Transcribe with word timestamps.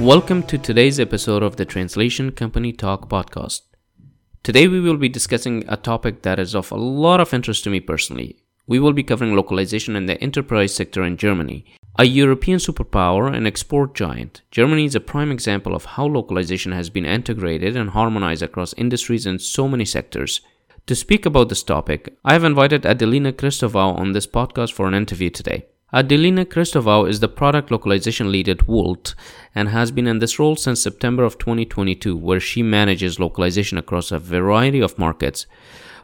Welcome 0.00 0.42
to 0.48 0.58
today's 0.58 1.00
episode 1.00 1.42
of 1.42 1.56
the 1.56 1.64
Translation 1.64 2.30
Company 2.30 2.70
Talk 2.70 3.08
podcast. 3.08 3.62
Today 4.42 4.68
we 4.68 4.78
will 4.78 4.98
be 4.98 5.08
discussing 5.08 5.64
a 5.68 5.78
topic 5.78 6.20
that 6.20 6.38
is 6.38 6.54
of 6.54 6.70
a 6.70 6.76
lot 6.76 7.18
of 7.18 7.32
interest 7.32 7.64
to 7.64 7.70
me 7.70 7.80
personally. 7.80 8.36
We 8.66 8.78
will 8.78 8.92
be 8.92 9.02
covering 9.02 9.34
localization 9.34 9.96
in 9.96 10.04
the 10.04 10.20
enterprise 10.20 10.74
sector 10.74 11.02
in 11.02 11.16
Germany. 11.16 11.64
A 11.98 12.04
European 12.04 12.58
superpower 12.58 13.34
and 13.34 13.46
export 13.46 13.94
giant, 13.94 14.42
Germany 14.50 14.84
is 14.84 14.94
a 14.94 15.00
prime 15.00 15.32
example 15.32 15.74
of 15.74 15.86
how 15.86 16.04
localization 16.04 16.72
has 16.72 16.90
been 16.90 17.06
integrated 17.06 17.74
and 17.74 17.88
harmonized 17.88 18.42
across 18.42 18.74
industries 18.74 19.24
in 19.24 19.38
so 19.38 19.66
many 19.66 19.86
sectors. 19.86 20.42
To 20.88 20.94
speak 20.94 21.24
about 21.24 21.48
this 21.48 21.62
topic, 21.62 22.14
I 22.22 22.34
have 22.34 22.44
invited 22.44 22.84
Adelina 22.84 23.32
Cristóvão 23.32 23.98
on 23.98 24.12
this 24.12 24.26
podcast 24.26 24.74
for 24.74 24.86
an 24.88 24.94
interview 24.94 25.30
today. 25.30 25.64
Adelina 25.92 26.44
Cristóvão 26.44 27.08
is 27.08 27.20
the 27.20 27.28
product 27.28 27.70
localization 27.70 28.32
lead 28.32 28.48
at 28.48 28.66
Wolt 28.66 29.14
and 29.54 29.68
has 29.68 29.92
been 29.92 30.08
in 30.08 30.18
this 30.18 30.36
role 30.36 30.56
since 30.56 30.82
September 30.82 31.22
of 31.22 31.38
2022, 31.38 32.16
where 32.16 32.40
she 32.40 32.60
manages 32.60 33.20
localization 33.20 33.78
across 33.78 34.10
a 34.10 34.18
variety 34.18 34.80
of 34.80 34.98
markets. 34.98 35.46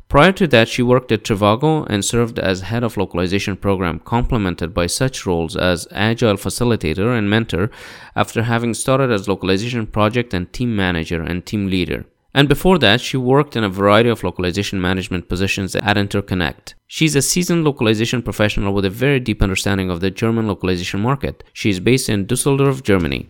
Prior 0.08 0.30
to 0.30 0.47
that, 0.47 0.69
she 0.69 0.84
worked 0.84 1.11
at 1.11 1.24
Trivago 1.24 1.84
and 1.91 2.05
served 2.05 2.39
as 2.39 2.61
head 2.61 2.84
of 2.84 2.97
localization 2.97 3.56
program, 3.56 3.98
complemented 3.98 4.72
by 4.72 4.86
such 4.86 5.27
roles 5.27 5.56
as 5.56 5.89
agile 5.91 6.36
facilitator 6.36 7.19
and 7.19 7.28
mentor 7.28 7.69
after 8.14 8.44
having 8.44 8.74
started 8.74 9.11
as 9.11 9.27
localization 9.27 9.89
project 9.89 10.33
and 10.33 10.52
team 10.52 10.77
manager 10.77 11.20
and 11.20 11.44
team 11.44 11.67
leader. 11.67 12.05
And 12.34 12.48
before 12.48 12.78
that, 12.78 13.02
she 13.02 13.19
worked 13.19 13.56
in 13.56 13.64
a 13.64 13.69
variety 13.69 14.08
of 14.08 14.25
localization 14.25 14.80
management 14.80 15.28
positions 15.28 15.77
at 15.77 15.98
Interconnect. 15.98 16.72
She's 16.86 17.14
a 17.14 17.20
seasoned 17.20 17.62
localization 17.62 18.22
professional 18.22 18.72
with 18.72 18.86
a 18.86 18.91
very 18.91 19.20
deep 19.20 19.42
understanding 19.42 19.91
of 19.91 20.00
the 20.00 20.11
German 20.11 20.47
localization 20.48 21.00
market. 21.00 21.44
She 21.52 21.69
is 21.69 21.78
based 21.78 22.08
in 22.08 22.24
Dusseldorf, 22.24 22.83
Germany. 22.83 23.28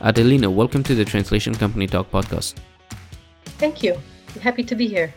Adelina, 0.00 0.50
welcome 0.50 0.82
to 0.84 0.94
the 0.94 1.04
Translation 1.04 1.54
Company 1.54 1.86
Talk 1.86 2.10
podcast. 2.10 2.54
Thank 3.58 3.82
you. 3.82 4.00
I'm 4.34 4.40
happy 4.40 4.64
to 4.64 4.74
be 4.74 4.88
here 4.88 5.12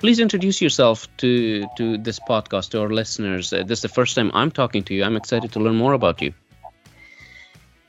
please 0.00 0.18
introduce 0.18 0.60
yourself 0.60 1.06
to 1.18 1.66
to 1.76 1.98
this 1.98 2.18
podcast 2.18 2.70
to 2.70 2.80
our 2.80 2.88
listeners. 2.88 3.52
Uh, 3.52 3.62
this 3.62 3.78
is 3.78 3.82
the 3.82 3.94
first 4.00 4.14
time 4.16 4.30
I'm 4.34 4.50
talking 4.50 4.82
to 4.84 4.94
you. 4.94 5.04
I'm 5.04 5.16
excited 5.16 5.52
to 5.52 5.60
learn 5.60 5.76
more 5.76 5.92
about 5.92 6.20
you. 6.22 6.32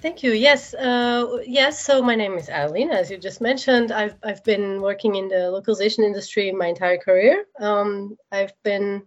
Thank 0.01 0.23
you. 0.23 0.31
Yes, 0.31 0.73
uh, 0.73 1.37
yes. 1.45 1.85
So 1.85 2.01
my 2.01 2.15
name 2.15 2.33
is 2.37 2.49
Adelina, 2.49 2.95
as 2.95 3.11
you 3.11 3.17
just 3.17 3.39
mentioned. 3.39 3.91
I've 3.91 4.15
I've 4.23 4.43
been 4.43 4.81
working 4.81 5.15
in 5.15 5.27
the 5.27 5.51
localization 5.51 6.03
industry 6.03 6.51
my 6.51 6.67
entire 6.67 6.97
career. 6.97 7.45
Um, 7.59 8.17
I've 8.31 8.53
been 8.63 9.03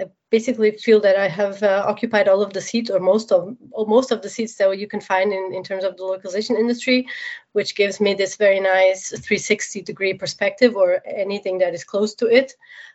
I 0.00 0.06
basically 0.30 0.72
feel 0.72 1.00
that 1.00 1.16
I 1.16 1.28
have 1.28 1.62
uh, 1.62 1.84
occupied 1.86 2.28
all 2.28 2.42
of 2.42 2.52
the 2.52 2.60
seats 2.60 2.90
or 2.90 3.00
most 3.00 3.32
of 3.32 3.56
most 3.86 4.10
of 4.10 4.22
the 4.22 4.28
seats 4.28 4.54
that 4.56 4.78
you 4.78 4.86
can 4.86 5.00
find 5.00 5.32
in, 5.32 5.52
in 5.54 5.62
terms 5.62 5.84
of 5.84 5.96
the 5.96 6.04
localization 6.04 6.56
industry, 6.56 7.06
which 7.52 7.74
gives 7.74 8.00
me 8.00 8.14
this 8.14 8.36
very 8.36 8.60
nice 8.60 9.10
360 9.10 9.82
degree 9.82 10.14
perspective 10.14 10.76
or 10.76 11.00
anything 11.06 11.58
that 11.58 11.74
is 11.74 11.84
close 11.84 12.14
to 12.16 12.26
it. 12.26 12.54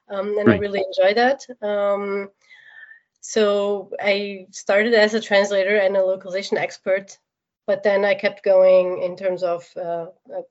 Um, 0.09 0.37
and 0.37 0.47
right. 0.47 0.57
I 0.57 0.59
really 0.59 0.83
enjoy 0.83 1.13
that. 1.13 1.45
Um, 1.61 2.29
so 3.21 3.91
I 4.01 4.47
started 4.51 4.93
as 4.93 5.13
a 5.13 5.21
translator 5.21 5.75
and 5.75 5.95
a 5.95 6.05
localization 6.05 6.57
expert, 6.57 7.17
but 7.67 7.83
then 7.83 8.05
I 8.05 8.15
kept 8.15 8.43
going 8.43 9.01
in 9.03 9.15
terms 9.15 9.43
of 9.43 9.65
uh, 9.75 10.07
uh, 10.35 10.41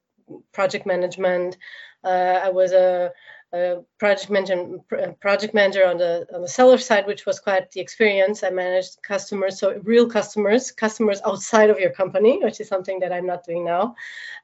project 0.53 0.87
management. 0.87 1.57
Uh, 2.05 2.41
I 2.45 2.51
was 2.51 2.73
a 2.73 3.13
a 3.53 3.79
project 3.99 4.31
manager, 4.31 4.79
project 5.21 5.55
manager 5.55 5.87
on 5.87 5.97
the 5.97 6.27
on 6.35 6.43
the 6.43 6.49
seller 6.49 6.77
side, 6.77 7.07
which 7.07 7.25
was 7.25 7.41
quite 7.41 7.71
the 7.71 7.81
experience. 7.81 8.43
I 8.43 8.51
managed 8.51 9.03
customers, 9.03 9.59
so 9.59 9.81
real 9.85 10.09
customers, 10.09 10.71
customers 10.71 11.21
outside 11.25 11.71
of 11.71 11.81
your 11.81 11.91
company, 11.91 12.41
which 12.43 12.61
is 12.61 12.69
something 12.69 13.01
that 13.01 13.13
I'm 13.13 13.27
not 13.27 13.45
doing 13.45 13.65
now. 13.65 13.95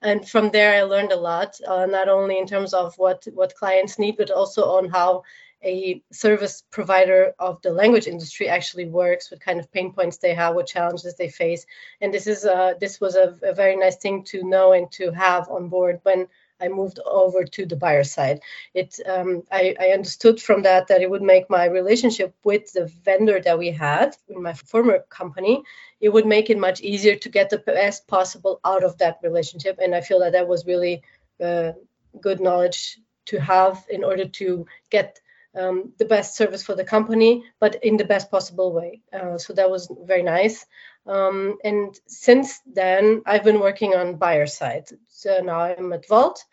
And 0.01 0.27
from 0.27 0.51
there, 0.51 0.75
I 0.75 0.83
learned 0.85 1.13
a 1.13 1.17
lot, 1.17 1.61
uh, 1.67 1.87
not 1.87 2.09
only 2.09 2.39
in 2.39 2.47
terms 2.47 2.73
of 2.73 2.95
what 2.97 3.27
what 3.35 3.55
clients 3.55 3.99
need, 3.99 4.17
but 4.17 4.31
also 4.31 4.63
on 4.79 4.89
how 4.89 5.25
a 5.65 6.03
service 6.13 6.63
provider 6.71 7.33
of 7.39 7.61
the 7.63 7.73
language 7.73 8.07
industry 8.07 8.49
actually 8.49 8.87
works, 8.87 9.31
what 9.31 9.41
kind 9.41 9.59
of 9.59 9.71
pain 9.73 9.93
points 9.93 10.19
they 10.19 10.35
have, 10.35 10.55
what 10.55 10.67
challenges 10.67 11.15
they 11.17 11.29
face. 11.29 11.67
And 12.01 12.13
this 12.13 12.27
is 12.27 12.45
uh, 12.45 12.75
this 12.81 13.01
was 13.01 13.17
a, 13.17 13.39
a 13.43 13.55
very 13.55 13.77
nice 13.77 13.97
thing 13.97 14.25
to 14.25 14.45
know 14.45 14.73
and 14.73 14.91
to 14.93 15.11
have 15.11 15.49
on 15.49 15.69
board 15.69 16.01
when 16.05 16.27
I 16.65 16.69
moved 16.69 16.99
over 17.05 17.45
to 17.45 17.67
the 17.67 17.77
buyer 17.77 18.05
side. 18.05 18.41
It 18.73 18.99
um, 19.07 19.43
I, 19.51 19.75
I, 19.79 19.89
understood 19.89 20.41
from 20.41 20.63
that 20.63 20.89
that 20.89 21.03
it 21.03 21.11
would 21.11 21.23
make 21.23 21.51
my 21.51 21.67
relationship 21.67 22.35
with 22.45 22.73
the 22.73 22.87
vendor 23.05 23.41
that 23.41 23.59
we 23.59 23.71
had 23.71 24.17
in 24.29 24.43
my 24.43 24.55
former 24.55 25.01
company. 25.11 25.63
It 26.01 26.09
would 26.09 26.27
make 26.27 26.51
it 26.51 26.59
much 26.59 26.81
easier 26.81 27.17
to 27.17 27.29
get 27.29 27.51
the 27.51 27.59
best 27.59 28.07
possible 28.09 28.61
out 28.65 28.85
of 28.85 28.99
that 28.99 29.19
relationship, 29.23 29.79
and 29.83 29.95
I 29.95 30.01
feel 30.01 30.21
that 30.21 30.33
that 30.33 30.49
was 30.49 30.67
really 30.67 31.03
uh, 31.43 31.73
good 32.21 32.41
knowledge 32.41 32.99
to 33.27 33.41
have 33.41 33.85
in 33.89 34.05
order 34.05 34.29
to 34.29 34.67
get 34.91 35.21
um, 35.57 35.93
the 35.99 36.05
best 36.05 36.37
service 36.37 36.63
for 36.63 36.75
the 36.75 36.85
company, 36.85 37.45
but 37.61 37.85
in 37.85 37.97
the 37.97 38.05
best 38.05 38.31
possible 38.31 38.73
way. 38.73 39.03
Uh, 39.13 39.39
so 39.39 39.53
that 39.53 39.71
was 39.71 39.91
very 40.05 40.23
nice. 40.23 40.67
Um, 41.07 41.59
and 41.63 41.99
since 42.07 42.61
then, 42.67 43.23
I've 43.27 43.45
been 43.45 43.61
working 43.61 43.95
on 43.95 44.17
buyer 44.17 44.47
side. 44.47 44.89
So 45.09 45.41
now 45.41 45.61
I'm 45.61 45.93
at 45.93 46.07
Wolt, 46.09 46.45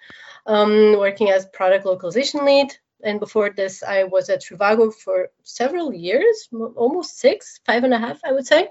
um, 0.46 0.98
working 0.98 1.30
as 1.30 1.46
product 1.46 1.86
localization 1.86 2.46
lead. 2.46 2.74
And 3.04 3.20
before 3.20 3.50
this, 3.50 3.82
I 3.82 4.04
was 4.04 4.30
at 4.30 4.44
Trivago 4.44 4.94
for 4.94 5.30
several 5.44 5.94
years, 5.94 6.50
almost 6.76 7.18
six, 7.18 7.60
five 7.66 7.84
and 7.84 7.94
a 7.94 7.98
half, 7.98 8.20
I 8.24 8.32
would 8.32 8.46
say, 8.46 8.70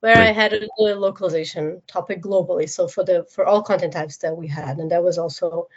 where 0.00 0.18
I 0.18 0.32
had 0.32 0.52
a 0.52 0.68
localization 0.78 1.80
topic 1.86 2.20
globally. 2.22 2.68
So 2.68 2.86
for 2.88 3.04
the 3.04 3.24
for 3.30 3.46
all 3.46 3.62
content 3.62 3.94
types 3.94 4.18
that 4.18 4.36
we 4.36 4.48
had, 4.48 4.78
and 4.78 4.90
that 4.90 5.02
was 5.02 5.16
also 5.16 5.68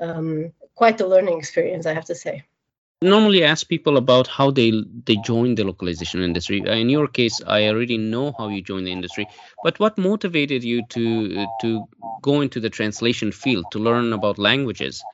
um, 0.00 0.52
quite 0.74 1.00
a 1.00 1.06
learning 1.06 1.38
experience, 1.38 1.84
I 1.84 1.92
have 1.92 2.06
to 2.06 2.14
say 2.14 2.44
normally 3.02 3.44
ask 3.44 3.68
people 3.68 3.96
about 3.96 4.26
how 4.26 4.50
they 4.50 4.72
they 5.06 5.16
join 5.16 5.54
the 5.54 5.64
localization 5.64 6.22
industry. 6.22 6.62
In 6.66 6.88
your 6.90 7.08
case 7.08 7.40
i 7.46 7.66
already 7.68 7.98
know 7.98 8.32
how 8.38 8.48
you 8.48 8.62
joined 8.62 8.86
the 8.86 8.92
industry 8.92 9.28
but 9.62 9.78
what 9.80 9.98
motivated 9.98 10.64
you 10.64 10.82
to 10.82 11.46
to 11.62 11.86
go 12.22 12.40
into 12.40 12.60
the 12.60 12.70
translation 12.70 13.32
field 13.32 13.70
to 13.72 13.78
learn 13.78 14.12
about 14.12 14.38
languages? 14.38 15.04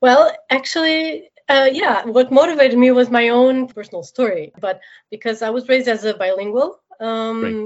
Well 0.00 0.32
actually 0.50 1.30
uh, 1.48 1.68
yeah 1.72 2.04
what 2.06 2.30
motivated 2.32 2.78
me 2.78 2.90
was 2.90 3.10
my 3.10 3.28
own 3.28 3.66
personal 3.68 4.02
story 4.02 4.52
but 4.60 4.80
because 5.10 5.42
i 5.42 5.50
was 5.50 5.68
raised 5.68 5.88
as 5.88 6.04
a 6.04 6.14
bilingual 6.14 6.80
um, 7.00 7.42
right 7.42 7.56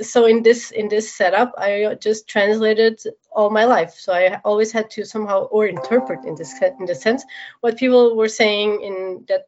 so 0.00 0.26
in 0.26 0.42
this 0.42 0.70
in 0.70 0.88
this 0.88 1.14
setup 1.14 1.52
i 1.56 1.94
just 2.00 2.28
translated 2.28 3.00
all 3.30 3.50
my 3.50 3.64
life. 3.64 3.94
So 3.94 4.12
i 4.12 4.40
always 4.44 4.72
had 4.72 4.90
to 4.90 5.04
somehow 5.04 5.44
or 5.44 5.66
interpret 5.66 6.24
in 6.24 6.34
this 6.34 6.54
in 6.80 6.86
the 6.86 6.94
sense 6.94 7.24
what 7.60 7.78
people 7.78 8.16
were 8.16 8.28
saying 8.28 8.82
in 8.82 9.24
that 9.28 9.46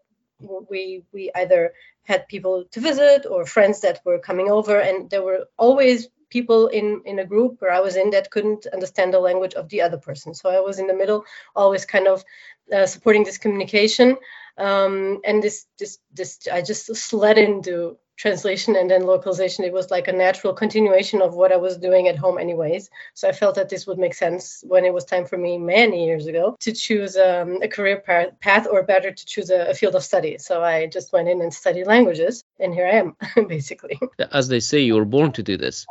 we 0.71 1.05
we 1.13 1.31
either 1.35 1.73
had 2.05 2.29
people 2.29 2.65
to 2.71 2.81
visit 2.81 3.27
or 3.29 3.45
friends 3.45 3.81
that 3.81 4.01
were 4.05 4.19
coming 4.19 4.51
over 4.51 4.79
and 4.79 5.11
there 5.11 5.23
were 5.23 5.47
always 5.57 6.09
people 6.31 6.69
in 6.69 7.03
in 7.05 7.19
a 7.19 7.27
group 7.27 7.61
where 7.61 7.73
i 7.73 7.81
was 7.81 7.97
in 7.97 8.11
that 8.11 8.31
couldn't 8.31 8.67
understand 8.73 9.13
the 9.13 9.21
language 9.21 9.55
of 9.55 9.69
the 9.69 9.83
other 9.83 9.99
person. 9.99 10.35
So 10.35 10.49
i 10.51 10.61
was 10.61 10.79
in 10.79 10.87
the 10.87 10.95
middle 10.95 11.25
always 11.55 11.85
kind 11.85 12.07
of 12.07 12.25
uh, 12.73 12.87
supporting 12.87 13.25
this 13.25 13.39
communication. 13.39 14.17
Um, 14.59 15.21
and 15.25 15.43
this 15.43 15.67
this 15.79 15.99
this 16.13 16.49
i 16.53 16.63
just 16.63 16.95
slid 16.95 17.39
into 17.39 17.99
translation 18.17 18.77
and 18.77 18.91
then 18.91 19.05
localization 19.05 19.65
it 19.65 19.73
was 19.73 19.91
like 19.91 20.09
a 20.09 20.13
natural 20.13 20.53
continuation 20.53 21.21
of 21.23 21.35
what 21.35 21.53
i 21.53 21.57
was 21.57 21.77
doing 21.77 22.09
at 22.09 22.17
home 22.17 22.39
anyways. 22.39 22.91
So 23.15 23.29
i 23.29 23.33
felt 23.33 23.57
that 23.57 23.69
this 23.69 23.87
would 23.87 23.99
make 23.99 24.15
sense 24.15 24.65
when 24.67 24.85
it 24.85 24.93
was 24.93 25.05
time 25.05 25.27
for 25.27 25.37
me 25.37 25.59
many 25.59 26.07
years 26.07 26.27
ago 26.27 26.57
to 26.61 26.73
choose 26.73 27.17
um, 27.17 27.63
a 27.63 27.69
career 27.69 27.99
path 28.41 28.67
or 28.71 28.83
better 28.83 29.11
to 29.13 29.27
choose 29.27 29.51
a, 29.51 29.71
a, 29.71 29.75
field 29.75 29.95
of 29.95 30.05
study. 30.05 30.39
So 30.39 30.63
i 30.63 30.87
just 30.87 31.13
went 31.13 31.29
in 31.29 31.41
and 31.43 31.53
studied 31.53 31.87
languages 31.87 32.43
and 32.59 32.73
here 32.73 32.87
i 32.87 32.97
am 33.03 33.17
basically. 33.49 33.99
As 34.33 34.49
they 34.49 34.61
say 34.61 34.81
you 34.81 34.95
were 34.95 35.05
born 35.05 35.33
to 35.33 35.43
do 35.43 35.57
this 35.57 35.87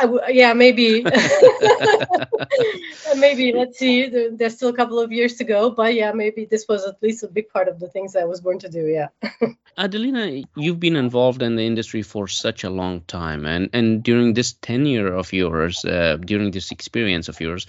w- 0.00 0.20
yeah, 0.28 0.52
maybe. 0.52 1.04
maybe. 3.16 3.52
Let's 3.52 3.78
see. 3.78 4.08
There's 4.08 4.54
still 4.54 4.70
a 4.70 4.76
couple 4.76 4.98
of 4.98 5.12
years 5.12 5.34
to 5.36 5.44
go, 5.44 5.70
but 5.70 5.94
yeah, 5.94 6.12
maybe 6.12 6.44
this 6.44 6.66
was 6.68 6.84
at 6.86 7.02
least 7.02 7.22
a 7.22 7.28
big 7.28 7.48
part 7.50 7.68
of 7.68 7.78
the 7.78 7.88
things 7.88 8.16
I 8.16 8.24
was 8.24 8.40
born 8.40 8.58
to 8.60 8.68
do. 8.68 8.86
Yeah. 8.86 9.08
Adelina, 9.78 10.42
you've 10.56 10.80
been 10.80 10.96
involved 10.96 11.42
in 11.42 11.56
the 11.56 11.66
industry 11.66 12.02
for 12.02 12.28
such 12.28 12.64
a 12.64 12.70
long 12.70 13.02
time, 13.02 13.46
and 13.46 13.70
and 13.72 14.02
during 14.02 14.34
this 14.34 14.52
tenure 14.52 15.14
of 15.14 15.32
yours, 15.32 15.84
uh, 15.84 16.16
during 16.20 16.50
this 16.50 16.70
experience 16.70 17.28
of 17.28 17.40
yours, 17.40 17.66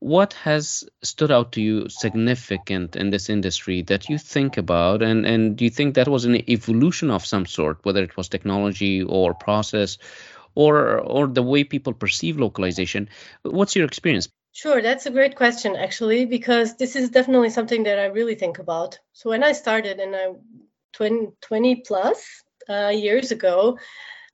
what 0.00 0.32
has 0.34 0.84
stood 1.02 1.30
out 1.30 1.52
to 1.52 1.60
you 1.60 1.88
significant 1.88 2.94
in 2.94 3.10
this 3.10 3.28
industry 3.28 3.82
that 3.82 4.08
you 4.08 4.16
think 4.16 4.56
about 4.56 5.02
and 5.02 5.26
and 5.26 5.56
do 5.56 5.64
you 5.64 5.70
think 5.70 5.94
that 5.94 6.06
was 6.06 6.24
an 6.24 6.36
evolution 6.48 7.10
of 7.10 7.26
some 7.26 7.44
sort 7.44 7.84
whether 7.84 8.02
it 8.02 8.16
was 8.16 8.28
technology 8.28 9.02
or 9.02 9.34
process 9.34 9.98
or 10.54 10.98
or 11.00 11.26
the 11.26 11.42
way 11.42 11.64
people 11.64 11.92
perceive 11.92 12.38
localization 12.38 13.08
what's 13.42 13.76
your 13.76 13.86
experience 13.86 14.28
Sure, 14.52 14.82
that's 14.82 15.06
a 15.06 15.12
great 15.12 15.36
question 15.36 15.76
actually, 15.76 16.24
because 16.24 16.76
this 16.76 16.96
is 16.96 17.10
definitely 17.10 17.50
something 17.50 17.84
that 17.84 18.00
I 18.00 18.06
really 18.06 18.34
think 18.34 18.58
about. 18.58 18.98
So 19.12 19.30
when 19.30 19.44
I 19.44 19.52
started 19.52 20.00
and 20.00 20.16
I 20.16 20.32
20, 20.94 21.28
20 21.40 21.76
plus 21.86 22.42
uh, 22.68 22.88
years 22.88 23.30
ago, 23.30 23.78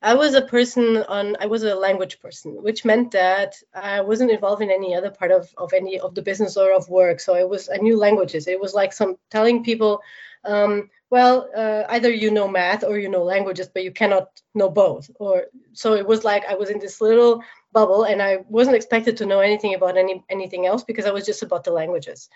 I 0.01 0.15
was 0.15 0.35
a 0.35 0.43
person 0.43 0.97
on 0.97 1.37
I 1.41 1.47
was 1.47 1.63
a 1.63 1.75
language 1.75 2.21
person, 2.21 2.63
which 2.63 2.85
meant 2.85 3.11
that 3.11 3.57
I 3.75 4.01
wasn't 4.01 4.31
involved 4.31 4.63
in 4.63 4.71
any 4.71 4.95
other 4.95 5.11
part 5.11 5.31
of, 5.31 5.53
of 5.59 5.73
any 5.73 6.01
of 6.01 6.15
the 6.15 6.23
business 6.23 6.57
or 6.57 6.73
of 6.73 6.89
work. 6.89 7.21
So 7.21 7.35
I 7.35 7.45
was 7.45 7.69
I 7.69 7.77
knew 7.77 7.99
languages. 7.99 8.49
It 8.49 8.61
was 8.61 8.73
like 8.73 8.93
some 8.93 9.17
telling 9.31 9.65
people, 9.65 10.01
um, 10.45 10.91
well, 11.11 11.49
uh, 11.55 11.85
either 11.91 12.11
you 12.11 12.31
know 12.31 12.49
math 12.49 12.83
or 12.83 12.99
you 12.99 13.09
know 13.09 13.23
languages, 13.23 13.69
but 13.73 13.85
you 13.85 13.93
cannot 13.93 14.29
know 14.55 14.69
both. 14.69 15.11
Or 15.21 15.45
so 15.73 15.95
it 15.95 16.07
was 16.07 16.25
like 16.25 16.45
I 16.45 16.55
was 16.55 16.71
in 16.71 16.81
this 16.81 17.01
little 17.01 17.43
bubble, 17.73 18.05
and 18.05 18.21
I 18.23 18.39
wasn't 18.49 18.77
expected 18.77 19.19
to 19.19 19.27
know 19.27 19.41
anything 19.41 19.75
about 19.75 19.97
any 19.97 20.25
anything 20.29 20.67
else 20.67 20.85
because 20.85 21.07
I 21.07 21.13
was 21.13 21.27
just 21.27 21.43
about 21.43 21.65
the 21.65 21.73
languages. 21.73 22.29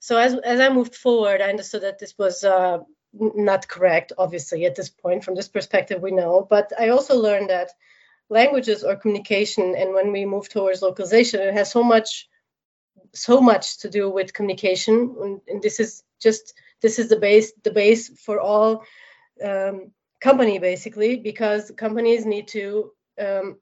So 0.00 0.18
as 0.18 0.34
as 0.34 0.60
I 0.60 0.68
moved 0.68 0.94
forward, 0.94 1.40
I 1.40 1.50
understood 1.50 1.82
that 1.82 1.98
this 1.98 2.14
was 2.18 2.44
uh, 2.44 2.78
not 3.12 3.68
correct, 3.68 4.12
obviously, 4.16 4.66
at 4.66 4.74
this 4.74 4.88
point. 4.88 5.24
From 5.24 5.34
this 5.34 5.48
perspective, 5.48 6.00
we 6.00 6.12
know. 6.12 6.46
But 6.48 6.72
I 6.78 6.88
also 6.88 7.16
learned 7.16 7.50
that 7.50 7.70
languages 8.28 8.84
or 8.84 8.96
communication, 8.96 9.74
and 9.76 9.94
when 9.94 10.12
we 10.12 10.26
move 10.26 10.48
towards 10.48 10.82
localization, 10.82 11.40
it 11.40 11.54
has 11.54 11.70
so 11.70 11.82
much, 11.82 12.28
so 13.14 13.40
much 13.40 13.78
to 13.80 13.90
do 13.90 14.08
with 14.10 14.32
communication, 14.32 15.16
and, 15.20 15.40
and 15.48 15.62
this 15.62 15.80
is 15.80 16.02
just 16.20 16.54
this 16.82 16.98
is 16.98 17.08
the 17.08 17.18
base, 17.18 17.52
the 17.62 17.70
base 17.70 18.08
for 18.20 18.40
all 18.40 18.84
um, 19.42 19.92
company 20.20 20.58
basically, 20.58 21.16
because 21.16 21.70
companies 21.76 22.26
need 22.26 22.48
to 22.48 22.90
um, 23.18 23.56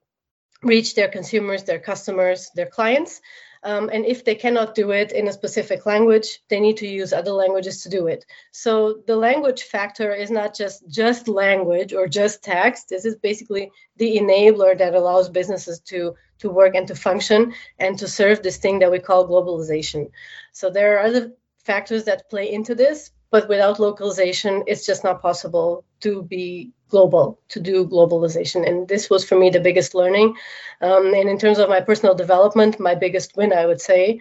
reach 0.63 0.95
their 0.95 1.07
consumers, 1.07 1.63
their 1.63 1.79
customers, 1.79 2.51
their 2.55 2.67
clients, 2.67 3.21
um, 3.63 3.89
and 3.93 4.05
if 4.05 4.25
they 4.25 4.33
cannot 4.35 4.73
do 4.73 4.91
it 4.91 5.11
in 5.11 5.27
a 5.27 5.33
specific 5.33 5.85
language, 5.85 6.39
they 6.49 6.59
need 6.59 6.77
to 6.77 6.87
use 6.87 7.13
other 7.13 7.31
languages 7.31 7.83
to 7.83 7.89
do 7.89 8.07
it. 8.07 8.25
So 8.51 9.01
the 9.05 9.15
language 9.15 9.63
factor 9.63 10.11
is 10.13 10.31
not 10.31 10.55
just 10.55 10.87
just 10.89 11.27
language 11.27 11.93
or 11.93 12.07
just 12.07 12.43
text. 12.43 12.89
This 12.89 13.05
is 13.05 13.15
basically 13.15 13.71
the 13.97 14.17
enabler 14.17 14.75
that 14.77 14.95
allows 14.95 15.29
businesses 15.29 15.79
to 15.91 16.15
to 16.39 16.49
work 16.49 16.73
and 16.73 16.87
to 16.87 16.95
function 16.95 17.53
and 17.77 17.99
to 17.99 18.07
serve 18.07 18.41
this 18.41 18.57
thing 18.57 18.79
that 18.79 18.91
we 18.91 18.97
call 18.97 19.27
globalization. 19.27 20.09
So 20.53 20.71
there 20.71 20.97
are 20.97 21.05
other 21.05 21.31
factors 21.63 22.05
that 22.05 22.29
play 22.29 22.51
into 22.51 22.75
this, 22.75 23.11
but 23.31 23.47
without 23.47 23.79
localization, 23.79 24.63
it's 24.67 24.85
just 24.85 25.03
not 25.03 25.21
possible 25.21 25.85
to 26.01 26.23
be 26.23 26.71
global, 26.89 27.39
to 27.49 27.59
do 27.59 27.85
globalization. 27.85 28.67
And 28.67 28.87
this 28.87 29.09
was 29.09 29.23
for 29.23 29.37
me 29.39 29.49
the 29.49 29.59
biggest 29.61 29.95
learning. 29.95 30.35
Um, 30.81 31.13
and 31.13 31.29
in 31.29 31.37
terms 31.37 31.57
of 31.57 31.69
my 31.69 31.79
personal 31.81 32.15
development, 32.15 32.79
my 32.79 32.95
biggest 32.95 33.37
win, 33.37 33.53
I 33.53 33.65
would 33.65 33.79
say, 33.79 34.19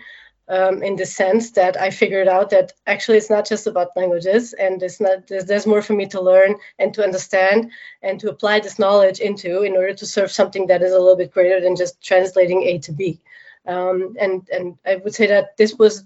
um, 0.48 0.82
in 0.82 0.96
the 0.96 1.06
sense 1.06 1.52
that 1.52 1.80
I 1.80 1.90
figured 1.90 2.26
out 2.26 2.50
that 2.50 2.72
actually 2.86 3.18
it's 3.18 3.30
not 3.30 3.46
just 3.46 3.68
about 3.68 3.96
languages, 3.96 4.52
and 4.52 4.82
it's 4.82 5.00
not 5.00 5.28
there's, 5.28 5.44
there's, 5.44 5.66
more 5.66 5.80
for 5.80 5.92
me 5.92 6.06
to 6.06 6.20
learn 6.20 6.56
and 6.76 6.92
to 6.94 7.04
understand 7.04 7.70
and 8.02 8.18
to 8.18 8.30
apply 8.30 8.58
this 8.58 8.78
knowledge 8.78 9.20
into 9.20 9.62
in 9.62 9.76
order 9.76 9.94
to 9.94 10.06
serve 10.06 10.32
something 10.32 10.66
that 10.66 10.82
is 10.82 10.92
a 10.92 10.98
little 10.98 11.16
bit 11.16 11.32
greater 11.32 11.60
than 11.60 11.76
just 11.76 12.02
translating 12.02 12.64
A 12.64 12.78
to 12.78 12.92
B. 12.92 13.20
Um, 13.64 14.16
and 14.18 14.48
and 14.52 14.76
I 14.84 14.96
would 14.96 15.14
say 15.14 15.28
that 15.28 15.56
this 15.56 15.74
was 15.74 16.04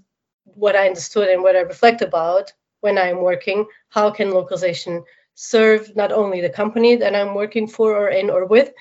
what 0.55 0.75
I 0.75 0.87
understood 0.87 1.29
and 1.29 1.43
what 1.43 1.55
I 1.55 1.61
reflect 1.61 2.01
about 2.01 2.53
when 2.81 2.97
I'm 2.97 3.21
working. 3.21 3.65
How 3.89 4.11
can 4.11 4.31
localization 4.31 5.03
serve 5.35 5.95
not 5.95 6.11
only 6.11 6.41
the 6.41 6.49
company 6.49 6.95
that 6.97 7.15
I'm 7.15 7.35
working 7.35 7.67
for 7.67 7.95
or 7.95 8.09
in 8.09 8.29
or 8.29 8.45
with, 8.45 8.71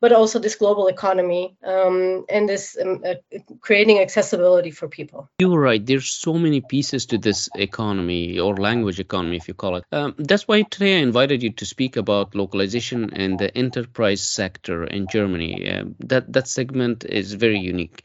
but 0.00 0.12
also 0.12 0.38
this 0.38 0.56
global 0.56 0.88
economy 0.88 1.56
um, 1.64 2.24
and 2.28 2.48
this 2.48 2.76
um, 2.80 3.02
uh, 3.04 3.14
creating 3.60 3.98
accessibility 3.98 4.70
for 4.70 4.88
people. 4.88 5.30
You're 5.38 5.58
right. 5.58 5.84
There's 5.84 6.10
so 6.10 6.34
many 6.34 6.60
pieces 6.60 7.06
to 7.06 7.18
this 7.18 7.48
economy 7.54 8.38
or 8.38 8.56
language 8.56 9.00
economy, 9.00 9.36
if 9.36 9.48
you 9.48 9.54
call 9.54 9.76
it. 9.76 9.84
Um, 9.92 10.14
that's 10.18 10.46
why 10.46 10.62
today 10.62 10.98
I 10.98 11.02
invited 11.02 11.42
you 11.42 11.52
to 11.52 11.64
speak 11.64 11.96
about 11.96 12.34
localization 12.34 13.14
and 13.14 13.38
the 13.38 13.56
enterprise 13.56 14.22
sector 14.22 14.84
in 14.84 15.06
Germany. 15.10 15.70
Uh, 15.70 15.84
that 16.00 16.32
that 16.32 16.48
segment 16.48 17.04
is 17.04 17.32
very 17.32 17.58
unique. 17.58 18.04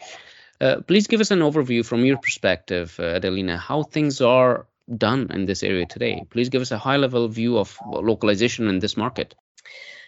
Uh, 0.62 0.80
please 0.82 1.08
give 1.08 1.20
us 1.20 1.32
an 1.32 1.40
overview 1.40 1.84
from 1.84 2.06
your 2.06 2.18
perspective, 2.18 2.96
uh, 3.00 3.16
Adelina, 3.16 3.58
how 3.58 3.82
things 3.82 4.22
are 4.22 4.68
done 4.96 5.32
in 5.32 5.46
this 5.46 5.64
area 5.64 5.88
today? 5.88 6.24
Please 6.30 6.50
give 6.50 6.62
us 6.62 6.70
a 6.70 6.78
high 6.78 6.98
level 6.98 7.28
view 7.28 7.58
of 7.58 7.76
localization 7.88 8.68
in 8.68 8.78
this 8.78 8.96
market. 8.96 9.34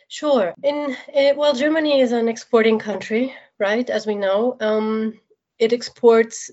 Sure. 0.07 0.53
In 0.63 0.95
uh, 1.15 1.33
well, 1.35 1.55
Germany 1.55 2.01
is 2.01 2.11
an 2.11 2.27
exporting 2.27 2.77
country, 2.77 3.33
right? 3.59 3.89
As 3.89 4.05
we 4.05 4.13
know, 4.13 4.55
um, 4.59 5.19
it 5.57 5.73
exports 5.73 6.51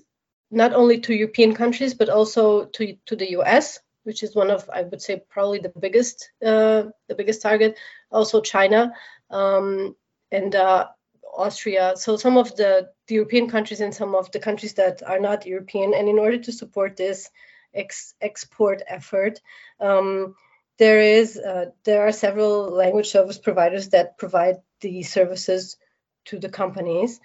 not 0.49 0.73
only 0.73 0.99
to 1.01 1.13
European 1.13 1.53
countries 1.53 1.93
but 1.93 2.09
also 2.09 2.65
to 2.65 2.97
to 3.05 3.15
the 3.15 3.31
U.S., 3.31 3.79
which 4.03 4.23
is 4.23 4.35
one 4.35 4.49
of 4.49 4.67
I 4.73 4.81
would 4.81 5.01
say 5.01 5.21
probably 5.29 5.59
the 5.59 5.73
biggest 5.79 6.31
uh, 6.43 6.85
the 7.07 7.15
biggest 7.15 7.43
target. 7.43 7.77
Also 8.11 8.41
China 8.41 8.93
um, 9.29 9.95
and 10.31 10.55
uh, 10.55 10.87
Austria. 11.35 11.93
So 11.95 12.17
some 12.17 12.37
of 12.37 12.55
the, 12.55 12.89
the 13.07 13.15
European 13.15 13.49
countries 13.49 13.81
and 13.81 13.93
some 13.93 14.15
of 14.15 14.31
the 14.31 14.39
countries 14.39 14.73
that 14.75 15.03
are 15.03 15.19
not 15.19 15.45
European. 15.45 15.93
And 15.93 16.07
in 16.09 16.19
order 16.19 16.37
to 16.37 16.51
support 16.51 16.97
this, 16.97 17.29
ex- 17.73 18.13
export 18.21 18.81
effort. 18.87 19.41
Um, 19.79 20.35
there 20.77 20.99
is 20.99 21.37
uh, 21.37 21.65
there 21.83 22.07
are 22.07 22.11
several 22.11 22.69
language 22.69 23.09
service 23.09 23.37
providers 23.37 23.89
that 23.89 24.17
provide 24.17 24.57
the 24.79 25.03
services 25.03 25.77
to 26.25 26.39
the 26.39 26.49
companies. 26.49 27.19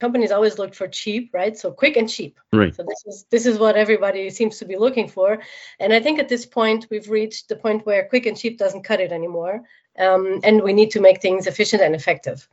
Companies 0.00 0.30
always 0.30 0.58
look 0.58 0.74
for 0.74 0.86
cheap, 0.86 1.30
right? 1.32 1.56
So 1.56 1.72
quick 1.72 1.96
and 1.96 2.08
cheap. 2.08 2.38
Right. 2.52 2.74
So 2.74 2.84
this 2.86 3.02
is 3.06 3.26
this 3.30 3.46
is 3.46 3.58
what 3.58 3.76
everybody 3.76 4.30
seems 4.30 4.58
to 4.58 4.64
be 4.64 4.76
looking 4.76 5.08
for. 5.08 5.38
And 5.80 5.92
I 5.92 6.00
think 6.00 6.18
at 6.18 6.28
this 6.28 6.46
point 6.46 6.86
we've 6.90 7.10
reached 7.10 7.48
the 7.48 7.56
point 7.56 7.86
where 7.86 8.08
quick 8.08 8.26
and 8.26 8.36
cheap 8.36 8.58
doesn't 8.58 8.84
cut 8.84 9.00
it 9.00 9.12
anymore, 9.12 9.62
um, 9.98 10.40
and 10.44 10.62
we 10.62 10.72
need 10.72 10.90
to 10.92 11.00
make 11.00 11.20
things 11.20 11.46
efficient 11.46 11.82
and 11.82 11.94
effective. 11.94 12.48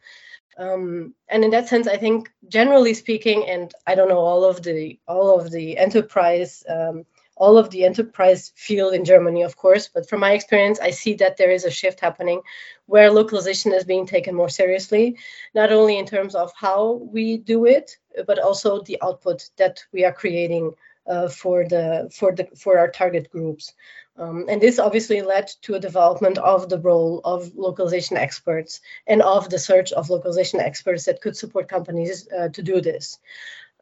Um, 0.57 1.13
and 1.27 1.43
in 1.43 1.51
that 1.51 1.67
sense, 1.67 1.87
I 1.87 1.97
think 1.97 2.31
generally 2.47 2.93
speaking, 2.93 3.47
and 3.47 3.73
I 3.85 3.95
don't 3.95 4.09
know 4.09 4.19
all 4.19 4.45
of 4.45 4.63
the 4.63 4.99
all 5.07 5.39
of 5.39 5.51
the 5.51 5.77
enterprise 5.77 6.63
um, 6.69 7.05
all 7.37 7.57
of 7.57 7.69
the 7.69 7.83
enterprise 7.83 8.51
field 8.55 8.93
in 8.93 9.03
Germany, 9.03 9.43
of 9.43 9.57
course. 9.57 9.89
But 9.93 10.07
from 10.07 10.21
my 10.21 10.33
experience, 10.33 10.79
I 10.79 10.91
see 10.91 11.15
that 11.15 11.37
there 11.37 11.51
is 11.51 11.65
a 11.65 11.71
shift 11.71 11.99
happening 11.99 12.41
where 12.85 13.11
localization 13.11 13.73
is 13.73 13.83
being 13.83 14.05
taken 14.05 14.35
more 14.35 14.49
seriously, 14.49 15.17
not 15.53 15.71
only 15.71 15.97
in 15.97 16.05
terms 16.05 16.35
of 16.35 16.51
how 16.55 16.93
we 16.93 17.37
do 17.37 17.65
it, 17.65 17.97
but 18.25 18.39
also 18.39 18.81
the 18.81 19.01
output 19.01 19.49
that 19.57 19.83
we 19.91 20.05
are 20.05 20.13
creating 20.13 20.71
uh, 21.07 21.27
for 21.27 21.67
the 21.67 22.09
for 22.13 22.31
the 22.33 22.47
for 22.55 22.77
our 22.77 22.89
target 22.89 23.29
groups. 23.29 23.73
Um, 24.17 24.45
and 24.47 24.61
this 24.61 24.79
obviously 24.79 25.21
led 25.21 25.51
to 25.63 25.75
a 25.75 25.79
development 25.79 26.37
of 26.37 26.69
the 26.69 26.79
role 26.79 27.19
of 27.25 27.53
localization 27.55 28.15
experts 28.15 28.79
and 29.05 29.21
of 29.21 29.49
the 29.49 29.59
search 29.59 29.91
of 29.91 30.09
localization 30.09 30.61
experts 30.61 31.05
that 31.05 31.21
could 31.21 31.35
support 31.35 31.67
companies 31.67 32.27
uh, 32.31 32.47
to 32.49 32.63
do 32.63 32.79
this. 32.79 33.19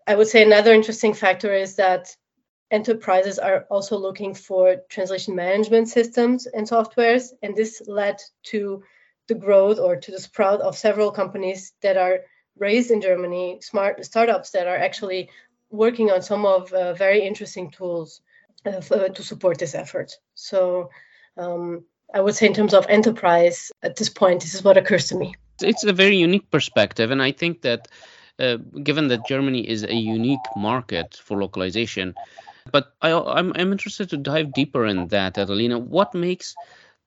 I 0.08 0.16
would 0.16 0.28
say 0.28 0.42
another 0.42 0.74
interesting 0.74 1.14
factor 1.14 1.54
is 1.54 1.76
that 1.76 2.16
enterprises 2.72 3.38
are 3.38 3.66
also 3.70 3.98
looking 3.98 4.34
for 4.34 4.78
translation 4.90 5.36
management 5.36 5.88
systems 5.88 6.48
and 6.48 6.68
softwares, 6.68 7.30
and 7.44 7.56
this 7.56 7.84
led 7.86 8.20
to 8.44 8.84
the 9.28 9.36
growth 9.36 9.80
or 9.80 9.96
to 9.96 10.12
the 10.12 10.20
sprout 10.20 10.62
of 10.62 10.78
several 10.78 11.12
companies 11.12 11.74
that 11.82 11.96
are 11.96 12.22
raised 12.58 12.92
in 12.92 13.02
Germany, 13.02 13.60
smart 13.62 14.04
startups 14.04 14.52
that 14.52 14.68
are 14.68 14.76
actually 14.76 15.30
working 15.74 16.12
on 16.12 16.22
some 16.22 16.46
of 16.46 16.72
uh, 16.72 16.94
very 16.94 17.26
interesting 17.26 17.72
tools 17.72 18.22
uh, 18.66 18.80
for, 18.80 19.10
to 19.10 19.24
support 19.24 19.58
this 19.58 19.76
effort. 19.76 20.14
So 20.36 20.90
um, 21.36 21.84
I 22.14 22.22
would 22.22 22.36
say, 22.36 22.46
in 22.46 22.54
terms 22.54 22.74
of 22.74 22.86
enterprise, 22.88 23.72
at 23.82 23.96
this 23.96 24.10
point, 24.10 24.42
this 24.42 24.54
is 24.54 24.64
what 24.64 24.78
occurs 24.78 25.08
to 25.08 25.16
me. 25.16 25.36
It's 25.62 25.84
a 25.84 25.94
very 25.94 26.18
unique 26.18 26.50
perspective, 26.50 27.12
and 27.12 27.22
I 27.22 27.32
think 27.32 27.62
that. 27.62 27.88
Uh, 28.40 28.58
given 28.82 29.10
that 29.10 29.28
Germany 29.28 29.62
is 29.70 29.84
a 29.84 29.94
unique 29.94 30.48
market 30.56 31.22
for 31.24 31.40
localization, 31.40 32.16
but 32.72 32.96
I, 33.00 33.12
I'm, 33.12 33.54
I'm 33.56 33.72
interested 33.72 34.10
to 34.10 34.18
dive 34.18 34.54
deeper 34.54 34.88
in 34.88 35.08
that, 35.10 35.38
Adelina. 35.38 35.78
What 35.78 36.16
makes 36.16 36.56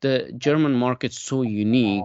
the 0.02 0.32
German 0.38 0.75
market 0.75 1.12
so 1.12 1.42
unique 1.42 2.04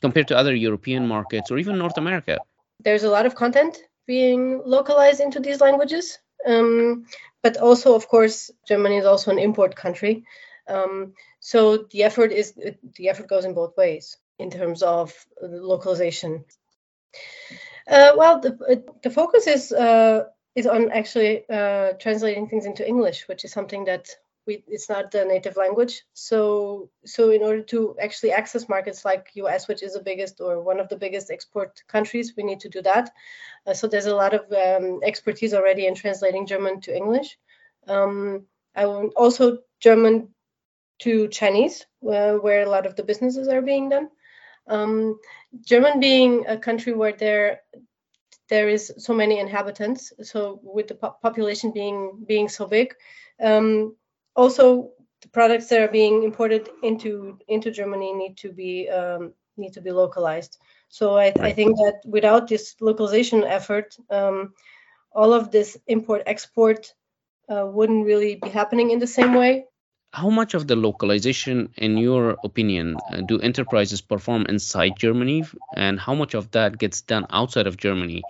compared 0.00 0.26
to 0.28 0.38
other 0.38 0.54
European 0.54 1.06
markets 1.06 1.50
or 1.50 1.58
even 1.58 1.76
North 1.76 1.98
America? 1.98 2.38
There's 2.80 3.04
a 3.04 3.10
lot 3.10 3.26
of 3.26 3.34
content 3.34 3.76
being 4.06 4.62
localized 4.64 5.20
into 5.20 5.40
these 5.40 5.60
languages. 5.60 6.18
Um, 6.46 7.06
but 7.42 7.56
also, 7.56 7.94
of 7.94 8.08
course, 8.08 8.50
Germany 8.66 8.98
is 8.98 9.04
also 9.04 9.30
an 9.30 9.38
import 9.38 9.74
country. 9.76 10.24
Um, 10.68 11.14
so 11.40 11.88
the 11.90 12.04
effort 12.04 12.32
is 12.32 12.52
the 12.52 13.08
effort 13.08 13.28
goes 13.28 13.44
in 13.44 13.54
both 13.54 13.76
ways 13.76 14.16
in 14.38 14.50
terms 14.50 14.82
of 14.82 15.12
localization. 15.40 16.44
Uh, 17.88 18.12
well, 18.16 18.40
the, 18.40 18.84
the 19.02 19.10
focus 19.10 19.46
is 19.46 19.72
uh, 19.72 20.24
is 20.54 20.66
on 20.66 20.90
actually 20.92 21.44
uh, 21.50 21.92
translating 21.98 22.48
things 22.48 22.66
into 22.66 22.86
English, 22.86 23.26
which 23.28 23.44
is 23.44 23.52
something 23.52 23.84
that 23.86 24.08
we 24.46 24.64
it's 24.66 24.88
not 24.88 25.10
the 25.10 25.24
native 25.24 25.56
language. 25.56 26.02
So 26.12 26.90
so 27.04 27.30
in 27.30 27.42
order 27.42 27.62
to 27.64 27.96
actually 28.00 28.32
access 28.32 28.68
markets 28.68 29.04
like 29.04 29.30
US, 29.34 29.68
which 29.68 29.82
is 29.82 29.94
the 29.94 30.02
biggest 30.02 30.40
or 30.40 30.62
one 30.62 30.80
of 30.80 30.88
the 30.88 30.96
biggest 30.96 31.30
export 31.30 31.82
countries, 31.88 32.34
we 32.36 32.42
need 32.42 32.60
to 32.60 32.68
do 32.68 32.82
that. 32.82 33.10
Uh, 33.66 33.74
so 33.74 33.86
there's 33.86 34.06
a 34.06 34.14
lot 34.14 34.34
of 34.34 34.42
um, 34.52 35.00
expertise 35.02 35.54
already 35.54 35.86
in 35.86 35.94
translating 35.94 36.46
German 36.46 36.80
to 36.82 36.96
English. 36.96 37.38
Um, 37.86 38.46
I 38.74 38.84
also 38.84 39.58
German 39.80 40.28
to 41.00 41.28
Chinese, 41.28 41.86
uh, 42.08 42.34
where 42.34 42.62
a 42.62 42.70
lot 42.70 42.86
of 42.86 42.96
the 42.96 43.02
businesses 43.02 43.48
are 43.48 43.62
being 43.62 43.88
done. 43.88 44.08
Um, 44.68 45.18
German 45.64 46.00
being 46.00 46.46
a 46.46 46.56
country 46.56 46.92
where 46.92 47.12
there 47.12 47.60
there 48.48 48.68
is 48.68 48.92
so 48.98 49.14
many 49.14 49.38
inhabitants, 49.38 50.12
so 50.22 50.60
with 50.62 50.88
the 50.88 50.94
po- 50.94 51.16
population 51.22 51.72
being 51.72 52.24
being 52.26 52.48
so 52.48 52.66
big, 52.66 52.94
um, 53.40 53.96
also 54.34 54.90
the 55.20 55.28
products 55.28 55.68
that 55.68 55.80
are 55.80 55.92
being 55.92 56.22
imported 56.22 56.68
into 56.82 57.38
into 57.48 57.70
Germany 57.70 58.12
need 58.12 58.36
to 58.38 58.52
be 58.52 58.88
um, 58.88 59.32
need 59.56 59.74
to 59.74 59.80
be 59.80 59.90
localized. 59.90 60.58
So 60.88 61.16
I, 61.16 61.32
I, 61.40 61.52
think 61.52 61.76
that 61.76 62.02
without 62.04 62.48
this 62.48 62.74
localization 62.80 63.44
effort, 63.44 63.96
um, 64.10 64.52
all 65.12 65.32
of 65.32 65.50
this 65.50 65.78
import 65.86 66.22
export 66.26 66.92
uh, 67.48 67.66
wouldn't 67.66 68.06
really 68.06 68.34
be 68.36 68.48
happening 68.48 68.90
in 68.90 68.98
the 68.98 69.06
same 69.06 69.34
way. 69.34 69.64
How 70.12 70.28
much 70.28 70.52
of 70.52 70.66
the 70.66 70.76
localization, 70.76 71.72
in 71.78 71.96
your 71.96 72.36
opinion, 72.44 72.96
uh, 73.10 73.22
do 73.22 73.38
enterprises 73.38 74.02
perform 74.02 74.44
inside 74.46 74.98
Germany, 74.98 75.44
and 75.74 75.98
how 75.98 76.14
much 76.14 76.34
of 76.34 76.50
that 76.50 76.76
gets 76.76 77.00
done 77.00 77.26
outside 77.30 77.66
of 77.66 77.78
Germany 77.78 78.22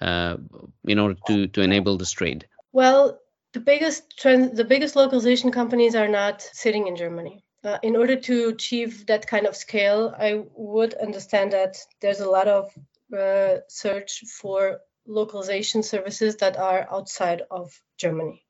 uh, 0.00 0.36
in 0.84 0.98
order 0.98 1.16
to 1.26 1.48
to 1.48 1.60
enable 1.60 1.98
this 1.98 2.12
trade? 2.12 2.46
Well, 2.72 3.20
the 3.56 3.62
biggest 3.62 4.18
trend, 4.18 4.54
the 4.54 4.64
biggest 4.64 4.96
localization 4.96 5.50
companies 5.50 5.94
are 5.94 6.08
not 6.08 6.42
sitting 6.52 6.88
in 6.88 6.94
Germany. 6.94 7.42
Uh, 7.64 7.78
in 7.82 7.96
order 7.96 8.14
to 8.14 8.48
achieve 8.48 9.06
that 9.06 9.26
kind 9.26 9.46
of 9.46 9.56
scale, 9.56 10.14
I 10.18 10.44
would 10.54 10.92
understand 10.92 11.52
that 11.52 11.78
there's 12.02 12.20
a 12.20 12.28
lot 12.28 12.48
of 12.48 12.70
uh, 13.18 13.60
search 13.68 14.24
for 14.40 14.80
localization 15.06 15.82
services 15.82 16.36
that 16.36 16.58
are 16.58 16.86
outside 16.90 17.42
of 17.50 17.72
Germany. 17.96 18.44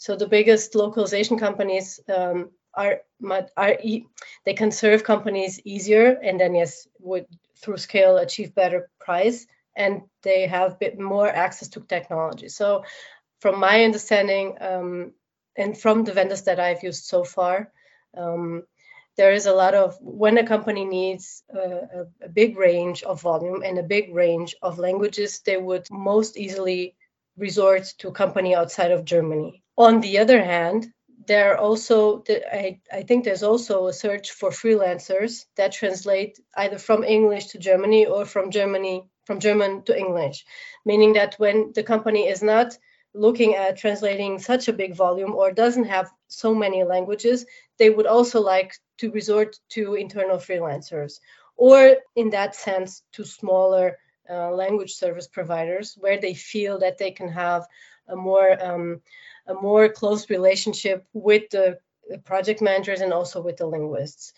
So 0.00 0.16
the 0.16 0.26
biggest 0.26 0.74
localization 0.74 1.38
companies 1.38 2.00
um, 2.08 2.50
are 2.74 3.02
are 3.56 3.76
they 4.44 4.54
can 4.54 4.72
serve 4.72 5.04
companies 5.04 5.60
easier, 5.64 6.18
and 6.24 6.40
then 6.40 6.56
yes, 6.56 6.88
would 6.98 7.26
through 7.62 7.76
scale 7.76 8.16
achieve 8.16 8.52
better 8.54 8.90
price, 8.98 9.46
and 9.76 10.02
they 10.22 10.48
have 10.48 10.80
bit 10.80 10.98
more 10.98 11.28
access 11.28 11.68
to 11.68 11.80
technology. 11.80 12.48
So 12.48 12.82
from 13.40 13.58
my 13.58 13.84
understanding 13.84 14.56
um, 14.60 15.12
and 15.56 15.76
from 15.76 16.04
the 16.04 16.12
vendors 16.12 16.42
that 16.42 16.60
I've 16.60 16.82
used 16.82 17.04
so 17.04 17.24
far, 17.24 17.72
um, 18.16 18.64
there 19.16 19.32
is 19.32 19.46
a 19.46 19.52
lot 19.52 19.74
of 19.74 19.98
when 20.00 20.38
a 20.38 20.46
company 20.46 20.84
needs 20.84 21.42
a, 21.54 22.06
a, 22.22 22.28
big 22.28 22.56
range 22.56 23.02
of 23.02 23.20
volume 23.20 23.62
and 23.62 23.78
a 23.78 23.82
big 23.82 24.14
range 24.14 24.54
of 24.62 24.78
languages, 24.78 25.40
they 25.44 25.56
would 25.56 25.86
most 25.90 26.36
easily 26.36 26.96
resort 27.36 27.84
to 27.98 28.08
a 28.08 28.12
company 28.12 28.54
outside 28.54 28.92
of 28.92 29.04
Germany. 29.04 29.62
On 29.76 30.00
the 30.00 30.18
other 30.18 30.42
hand, 30.42 30.92
there 31.26 31.52
are 31.52 31.58
also 31.58 32.24
I, 32.28 32.80
I 32.92 33.02
think 33.02 33.24
there's 33.24 33.42
also 33.42 33.86
a 33.86 33.92
search 33.92 34.30
for 34.30 34.50
freelancers 34.50 35.44
that 35.56 35.72
translate 35.72 36.38
either 36.56 36.78
from 36.78 37.04
English 37.04 37.46
to 37.48 37.58
Germany 37.58 38.06
or 38.06 38.24
from 38.24 38.50
Germany 38.50 39.04
from 39.26 39.40
German 39.40 39.82
to 39.84 39.96
English, 39.96 40.44
meaning 40.84 41.12
that 41.12 41.34
when 41.38 41.72
the 41.74 41.82
company 41.82 42.26
is 42.26 42.42
not 42.42 42.76
looking 43.14 43.54
at 43.54 43.76
translating 43.76 44.38
such 44.38 44.68
a 44.68 44.72
big 44.72 44.94
volume 44.94 45.34
or 45.34 45.52
doesn't 45.52 45.84
have 45.84 46.10
so 46.28 46.54
many 46.54 46.84
languages, 46.84 47.46
they 47.78 47.90
would 47.90 48.06
also 48.06 48.40
like 48.40 48.74
to 48.98 49.10
resort 49.10 49.58
to 49.70 49.94
internal 49.94 50.38
freelancers 50.38 51.20
or, 51.56 51.96
in 52.16 52.30
that 52.30 52.54
sense, 52.54 53.02
to 53.12 53.24
smaller 53.24 53.98
uh, 54.28 54.50
language 54.50 54.94
service 54.94 55.26
providers 55.26 55.96
where 55.98 56.20
they 56.20 56.34
feel 56.34 56.78
that 56.78 56.98
they 56.98 57.10
can 57.10 57.28
have 57.28 57.66
a 58.08 58.16
more 58.16 58.56
um, 58.64 59.00
a 59.46 59.54
more 59.54 59.88
close 59.88 60.30
relationship 60.30 61.04
with 61.12 61.50
the 61.50 61.78
project 62.24 62.60
managers 62.60 63.00
and 63.00 63.12
also 63.12 63.40
with 63.42 63.56
the 63.56 63.66
linguists. 63.66 64.32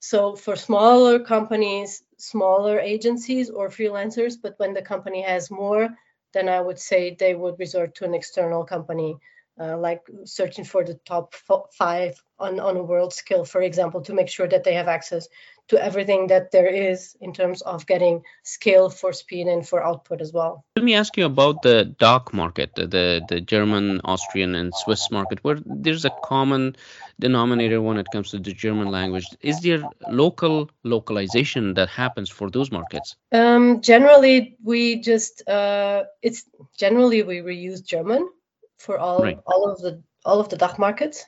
So 0.00 0.36
for 0.36 0.54
smaller 0.54 1.18
companies, 1.18 2.02
smaller 2.16 2.78
agencies 2.78 3.50
or 3.50 3.68
freelancers, 3.68 4.34
but 4.40 4.54
when 4.58 4.74
the 4.74 4.82
company 4.82 5.22
has 5.22 5.50
more 5.50 5.88
then 6.32 6.48
I 6.48 6.60
would 6.60 6.78
say 6.78 7.14
they 7.14 7.34
would 7.34 7.58
resort 7.58 7.94
to 7.96 8.04
an 8.04 8.14
external 8.14 8.64
company, 8.64 9.16
uh, 9.60 9.76
like 9.76 10.02
searching 10.24 10.64
for 10.64 10.84
the 10.84 10.94
top 11.06 11.34
five 11.72 12.22
on, 12.38 12.60
on 12.60 12.76
a 12.76 12.82
world 12.82 13.12
scale, 13.12 13.44
for 13.44 13.62
example, 13.62 14.02
to 14.02 14.14
make 14.14 14.28
sure 14.28 14.48
that 14.48 14.64
they 14.64 14.74
have 14.74 14.88
access 14.88 15.28
to 15.68 15.82
everything 15.82 16.28
that 16.28 16.50
there 16.50 16.66
is 16.66 17.16
in 17.20 17.32
terms 17.32 17.60
of 17.62 17.86
getting 17.86 18.22
scale 18.42 18.88
for 18.88 19.12
speed 19.12 19.46
and 19.46 19.68
for 19.68 19.84
output 19.84 20.20
as 20.20 20.32
well. 20.32 20.64
Let 20.76 20.84
me 20.84 20.94
ask 20.94 21.16
you 21.16 21.26
about 21.26 21.62
the 21.62 21.84
DACH 21.98 22.32
market, 22.32 22.74
the, 22.74 23.22
the 23.28 23.40
German, 23.40 24.00
Austrian, 24.04 24.54
and 24.54 24.72
Swiss 24.74 25.10
market, 25.10 25.38
where 25.42 25.58
there's 25.64 26.04
a 26.04 26.10
common 26.24 26.76
denominator 27.20 27.82
when 27.82 27.98
it 27.98 28.06
comes 28.12 28.30
to 28.30 28.38
the 28.38 28.52
German 28.52 28.88
language. 28.90 29.26
Is 29.40 29.60
there 29.60 29.82
local 30.08 30.70
localization 30.84 31.74
that 31.74 31.88
happens 31.88 32.30
for 32.30 32.50
those 32.50 32.70
markets? 32.72 33.16
Um, 33.32 33.80
generally, 33.82 34.56
we 34.62 35.00
just 35.00 35.46
uh, 35.48 36.04
it's 36.22 36.44
generally 36.78 37.22
we 37.22 37.38
reuse 37.38 37.84
German 37.84 38.28
for 38.78 38.98
all 38.98 39.22
right. 39.22 39.38
all 39.46 39.70
of 39.70 39.80
the 39.80 40.02
all 40.24 40.40
of 40.40 40.48
the 40.48 40.56
DACH 40.56 40.78
markets. 40.78 41.26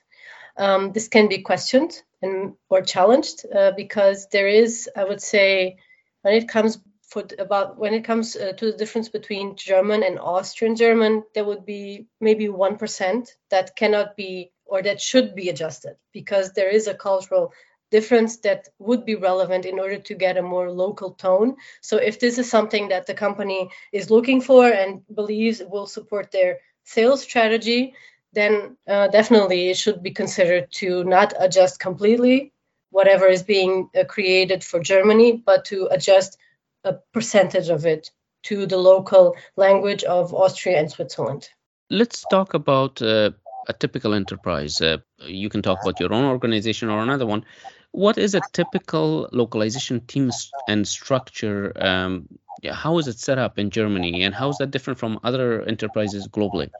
Um, 0.56 0.92
this 0.92 1.08
can 1.08 1.28
be 1.28 1.38
questioned 1.38 2.02
and 2.22 2.54
or 2.68 2.82
challenged 2.82 3.46
uh, 3.54 3.72
because 3.76 4.28
there 4.28 4.48
is, 4.48 4.88
I 4.96 5.04
would 5.04 5.22
say, 5.22 5.76
when 6.22 6.34
it 6.34 6.48
comes 6.48 6.78
for 7.02 7.24
about 7.38 7.78
when 7.78 7.94
it 7.94 8.04
comes 8.04 8.36
uh, 8.36 8.52
to 8.52 8.66
the 8.66 8.76
difference 8.76 9.08
between 9.08 9.56
German 9.56 10.02
and 10.02 10.18
Austrian 10.18 10.76
German, 10.76 11.24
there 11.34 11.44
would 11.44 11.66
be 11.66 12.06
maybe 12.20 12.48
one 12.48 12.76
percent 12.76 13.36
that 13.50 13.74
cannot 13.74 14.16
be 14.16 14.52
or 14.64 14.82
that 14.82 15.00
should 15.00 15.34
be 15.34 15.48
adjusted 15.48 15.96
because 16.12 16.52
there 16.52 16.70
is 16.70 16.86
a 16.86 16.94
cultural 16.94 17.52
difference 17.90 18.36
that 18.38 18.68
would 18.78 19.04
be 19.04 19.16
relevant 19.16 19.66
in 19.66 19.80
order 19.80 19.98
to 19.98 20.14
get 20.14 20.36
a 20.36 20.42
more 20.42 20.70
local 20.70 21.10
tone. 21.10 21.56
So 21.80 21.96
if 21.96 22.20
this 22.20 22.38
is 22.38 22.48
something 22.48 22.88
that 22.90 23.06
the 23.06 23.14
company 23.14 23.70
is 23.92 24.10
looking 24.10 24.40
for 24.40 24.64
and 24.68 25.02
believes 25.12 25.60
will 25.60 25.86
support 25.86 26.30
their 26.30 26.58
sales 26.84 27.22
strategy, 27.22 27.94
then 28.32 28.76
uh, 28.88 29.08
definitely 29.08 29.70
it 29.70 29.76
should 29.76 30.02
be 30.02 30.10
considered 30.10 30.70
to 30.72 31.04
not 31.04 31.32
adjust 31.38 31.80
completely 31.80 32.52
whatever 32.90 33.26
is 33.26 33.42
being 33.42 33.88
uh, 33.98 34.04
created 34.04 34.64
for 34.64 34.80
Germany, 34.80 35.42
but 35.44 35.64
to 35.66 35.88
adjust 35.90 36.38
a 36.84 36.94
percentage 37.12 37.68
of 37.68 37.86
it 37.86 38.10
to 38.42 38.66
the 38.66 38.76
local 38.76 39.36
language 39.56 40.02
of 40.04 40.34
Austria 40.34 40.78
and 40.78 40.90
Switzerland. 40.90 41.48
Let's 41.90 42.24
talk 42.30 42.54
about 42.54 43.02
uh, 43.02 43.30
a 43.68 43.72
typical 43.72 44.14
enterprise. 44.14 44.80
Uh, 44.80 44.98
you 45.18 45.48
can 45.48 45.62
talk 45.62 45.82
about 45.82 46.00
your 46.00 46.12
own 46.12 46.24
organization 46.24 46.88
or 46.88 47.00
another 47.00 47.26
one. 47.26 47.44
What 47.92 48.18
is 48.18 48.34
a 48.34 48.40
typical 48.52 49.28
localization 49.32 50.00
team 50.06 50.30
and 50.68 50.86
structure? 50.86 51.72
Um, 51.76 52.28
how 52.70 52.98
is 52.98 53.08
it 53.08 53.18
set 53.18 53.38
up 53.38 53.58
in 53.58 53.70
Germany, 53.70 54.22
and 54.22 54.34
how 54.34 54.48
is 54.50 54.58
that 54.58 54.70
different 54.70 54.98
from 54.98 55.18
other 55.24 55.62
enterprises 55.62 56.28
globally? 56.28 56.70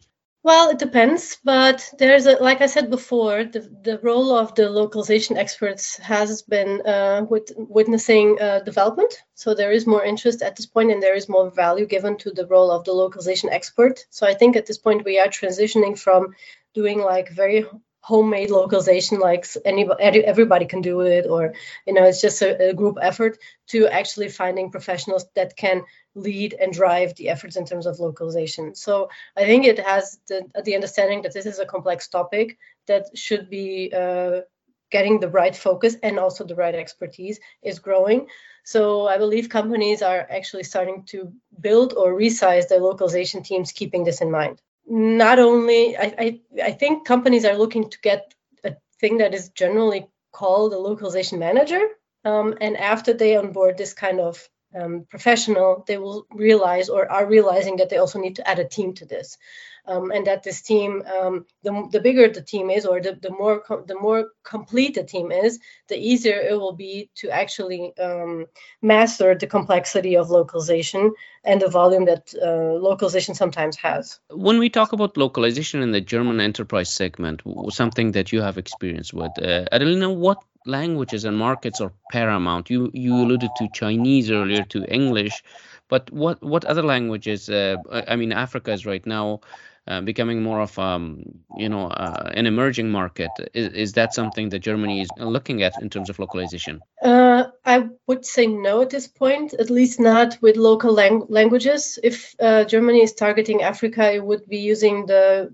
Well, 0.43 0.71
it 0.71 0.79
depends, 0.79 1.37
but 1.45 1.87
there's 1.99 2.25
a, 2.25 2.33
like 2.43 2.63
I 2.63 2.67
said 2.67 2.89
before, 2.89 3.45
the, 3.45 3.61
the 3.61 3.99
role 4.03 4.35
of 4.35 4.55
the 4.55 4.71
localization 4.71 5.37
experts 5.37 5.99
has 5.99 6.41
been 6.41 6.81
uh, 6.87 7.27
with, 7.29 7.53
witnessing 7.57 8.39
uh, 8.41 8.61
development. 8.61 9.13
So 9.35 9.55
there 9.55 9.71
is 9.71 9.87
more 9.87 10.03
interest 10.03 10.41
at 10.41 10.57
this 10.57 10.65
point, 10.65 10.93
and 10.93 11.03
there 11.03 11.15
is 11.15 11.29
more 11.29 11.51
value 11.51 11.87
given 11.87 12.17
to 12.19 12.31
the 12.31 12.47
role 12.47 12.71
of 12.71 12.85
the 12.85 12.93
localization 12.93 13.51
expert. 13.51 14.07
So 14.09 14.27
I 14.27 14.33
think 14.33 14.57
at 14.57 14.65
this 14.65 14.79
point 14.79 15.05
we 15.05 15.19
are 15.19 15.29
transitioning 15.29 15.99
from 15.99 16.35
doing 16.73 17.01
like 17.01 17.29
very 17.29 17.67
homemade 18.03 18.51
localization 18.51 19.19
like 19.21 19.47
anybody 19.65 20.25
everybody 20.25 20.65
can 20.65 20.81
do 20.81 21.01
it 21.01 21.27
or 21.29 21.55
you 21.87 21.93
know 21.93 22.05
it's 22.05 22.21
just 22.21 22.41
a, 22.41 22.71
a, 22.71 22.75
group 22.75 22.97
effort 23.01 23.37
to 23.67 23.87
actually 23.87 24.29
finding 24.29 24.71
professionals 24.71 25.27
that 25.35 25.55
can 25.55 25.83
lead 26.15 26.55
and 26.55 26.73
drive 26.73 27.15
the 27.17 27.29
efforts 27.29 27.57
in 27.57 27.67
terms 27.67 27.87
of 27.87 28.01
localization 28.01 28.75
so 28.75 29.11
i 29.37 29.45
think 29.45 29.67
it 29.67 29.79
has 29.79 30.19
the, 30.29 30.43
the 30.65 30.75
understanding 30.75 31.23
that 31.23 31.35
this 31.35 31.45
is 31.45 31.59
a 31.59 31.67
complex 31.67 32.09
topic 32.09 32.57
that 32.87 33.07
should 33.15 33.51
be 33.51 33.93
uh, 33.95 34.41
getting 34.91 35.21
the 35.21 35.29
right 35.29 35.55
focus 35.55 35.97
and 36.03 36.19
also 36.19 36.45
the 36.45 36.55
right 36.55 36.75
expertise 36.75 37.39
is 37.63 37.79
growing. 37.79 38.27
So 38.65 39.07
I 39.07 39.19
believe 39.19 39.49
companies 39.49 40.03
are 40.03 40.27
actually 40.31 40.65
starting 40.65 41.05
to 41.07 41.33
build 41.59 41.95
or 41.95 42.13
resize 42.13 42.69
their 42.69 42.81
localization 42.81 43.43
teams, 43.43 43.73
keeping 43.73 44.05
this 44.05 44.21
in 44.21 44.31
mind. 44.31 44.61
Not 44.87 45.39
only, 45.39 45.97
I, 45.97 46.15
I, 46.19 46.41
I 46.63 46.73
think 46.73 47.07
companies 47.07 47.45
are 47.45 47.57
looking 47.57 47.91
to 47.91 47.99
get 48.01 48.35
a 48.65 48.77
thing 49.01 49.19
that 49.19 49.35
is 49.35 49.51
generally 49.51 50.09
called 50.33 50.73
a 50.73 50.79
localization 50.79 51.39
manager. 51.39 51.81
Um, 52.25 52.57
and 52.61 52.77
after 52.77 53.13
they 53.13 53.37
onboard 53.37 53.79
this 53.79 53.95
kind 53.95 54.21
of 54.21 54.49
um, 54.75 55.07
professional, 55.09 55.85
they 55.87 55.97
will 55.97 56.27
realize 56.33 56.89
or 56.89 57.11
are 57.11 57.27
realizing 57.27 57.77
that 57.77 57.89
they 57.89 57.99
also 57.99 58.19
need 58.19 58.37
to 58.37 58.49
add 58.49 58.59
a 58.59 58.69
team 58.69 58.95
to 58.95 59.07
this 59.07 59.39
um, 59.87 60.11
and 60.11 60.27
that 60.27 60.43
this 60.43 60.63
team, 60.63 61.03
um, 61.03 61.47
the, 61.63 61.89
the 61.93 62.01
bigger 62.01 62.29
the 62.29 62.43
team 62.43 62.71
is, 62.71 62.87
or 62.87 63.01
the, 63.01 63.19
the 63.21 63.31
more 63.31 63.63
the 63.87 63.99
more 63.99 64.29
complete 64.43 64.95
the 64.95 65.05
team 65.05 65.33
is, 65.33 65.59
the 65.89 65.97
easier 65.97 66.39
it 66.39 66.59
will 66.59 66.75
be 66.75 67.11
to 67.17 67.31
actually 67.31 67.93
um, 67.99 68.47
master 68.83 69.35
the 69.35 69.47
complexity 69.47 70.17
of 70.17 70.31
localization 70.31 71.13
and 71.45 71.61
the 71.61 71.69
volume 71.69 72.05
that 72.05 72.33
uh, 72.41 72.75
localization 72.79 73.35
sometimes 73.35 73.77
has. 73.77 74.21
When 74.31 74.59
we 74.59 74.69
talk 74.69 74.93
about 74.93 75.17
localization 75.17 75.83
in 75.83 75.93
the 75.93 76.01
German 76.01 76.41
enterprise 76.41 76.91
segment, 76.91 77.43
something 77.71 78.13
that 78.13 78.33
you 78.33 78.43
have 78.43 78.59
experience 78.59 79.13
with, 79.13 79.33
uh, 79.39 79.65
Adelina, 79.73 80.13
what 80.13 80.43
languages 80.67 81.25
and 81.25 81.37
markets 81.37 81.81
are 81.81 81.93
paramount? 82.13 82.71
You 82.71 82.91
you 82.93 83.15
alluded 83.15 83.51
to 83.57 83.69
Chinese 83.73 84.31
earlier, 84.31 84.65
to 84.65 84.85
English, 84.85 85.43
but 85.89 86.11
what 86.13 86.43
what 86.43 86.65
other 86.65 86.83
languages? 86.83 87.49
Uh, 87.49 87.77
I 88.09 88.17
mean, 88.17 88.33
Africa 88.33 88.73
is 88.73 88.87
right 88.87 89.05
now 89.07 89.41
uh, 89.91 90.01
becoming 90.01 90.41
more 90.43 90.61
of 90.61 90.79
um, 90.79 91.23
you 91.57 91.69
know 91.69 91.89
uh, 91.89 92.31
an 92.33 92.47
emerging 92.47 92.91
market. 92.91 93.31
Is, 93.55 93.73
is 93.73 93.93
that 93.95 94.15
something 94.15 94.51
that 94.51 94.61
Germany 94.61 95.01
is 95.01 95.09
looking 95.17 95.63
at 95.65 95.83
in 95.83 95.91
terms 95.91 96.09
of 96.09 96.19
localization? 96.19 96.81
Uh, 97.03 97.45
I 97.65 97.89
would 98.07 98.25
say 98.25 98.47
no 98.47 98.83
at 98.83 98.91
this 98.91 99.09
point, 99.09 99.53
at 99.55 99.69
least 99.69 99.99
not 99.99 100.39
with 100.41 100.57
local 100.57 100.93
lang- 100.93 101.27
languages. 101.29 101.99
If 102.03 102.37
uh, 102.39 102.65
Germany 102.65 103.03
is 103.03 103.15
targeting 103.15 103.63
Africa, 103.63 104.13
it 104.13 104.25
would 104.25 104.47
be 104.47 104.59
using 104.59 105.07
the 105.07 105.53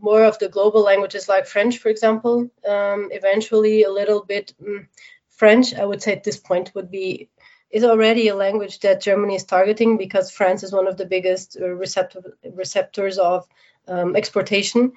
more 0.00 0.24
of 0.24 0.38
the 0.38 0.48
global 0.48 0.82
languages 0.82 1.28
like 1.28 1.46
French, 1.46 1.78
for 1.78 1.88
example. 1.88 2.50
Um, 2.68 3.08
eventually, 3.10 3.82
a 3.82 3.90
little 3.90 4.24
bit 4.24 4.54
mm, 4.62 4.86
French. 5.30 5.74
I 5.74 5.84
would 5.84 6.02
say 6.02 6.12
at 6.12 6.22
this 6.22 6.36
point 6.36 6.72
would 6.76 6.90
be 6.90 7.30
is 7.72 7.84
already 7.84 8.28
a 8.28 8.36
language 8.36 8.80
that 8.80 9.00
Germany 9.00 9.34
is 9.34 9.44
targeting 9.44 9.96
because 9.96 10.30
France 10.30 10.62
is 10.62 10.72
one 10.72 10.86
of 10.86 10.98
the 10.98 11.06
biggest 11.06 11.56
uh, 11.60 11.68
receptor, 11.68 12.36
receptors 12.54 13.18
of 13.18 13.48
um, 13.88 14.14
exportation. 14.14 14.92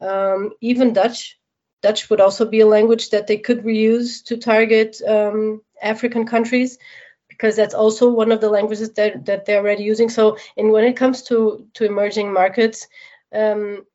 Um, 0.00 0.52
even 0.60 0.92
Dutch, 0.92 1.38
Dutch 1.82 2.08
would 2.08 2.20
also 2.20 2.46
be 2.46 2.60
a 2.60 2.66
language 2.66 3.10
that 3.10 3.26
they 3.26 3.38
could 3.38 3.64
reuse 3.64 4.24
to 4.24 4.36
target 4.36 5.02
um, 5.06 5.60
African 5.82 6.24
countries 6.24 6.78
because 7.28 7.56
that's 7.56 7.74
also 7.74 8.10
one 8.10 8.32
of 8.32 8.40
the 8.40 8.50
languages 8.50 8.92
that, 8.92 9.24
that 9.26 9.46
they're 9.46 9.60
already 9.60 9.82
using. 9.82 10.08
So, 10.08 10.36
and 10.56 10.70
when 10.70 10.84
it 10.84 10.96
comes 10.96 11.22
to 11.24 11.66
to 11.74 11.84
emerging 11.84 12.32
markets, 12.32 12.86
um, 13.32 13.86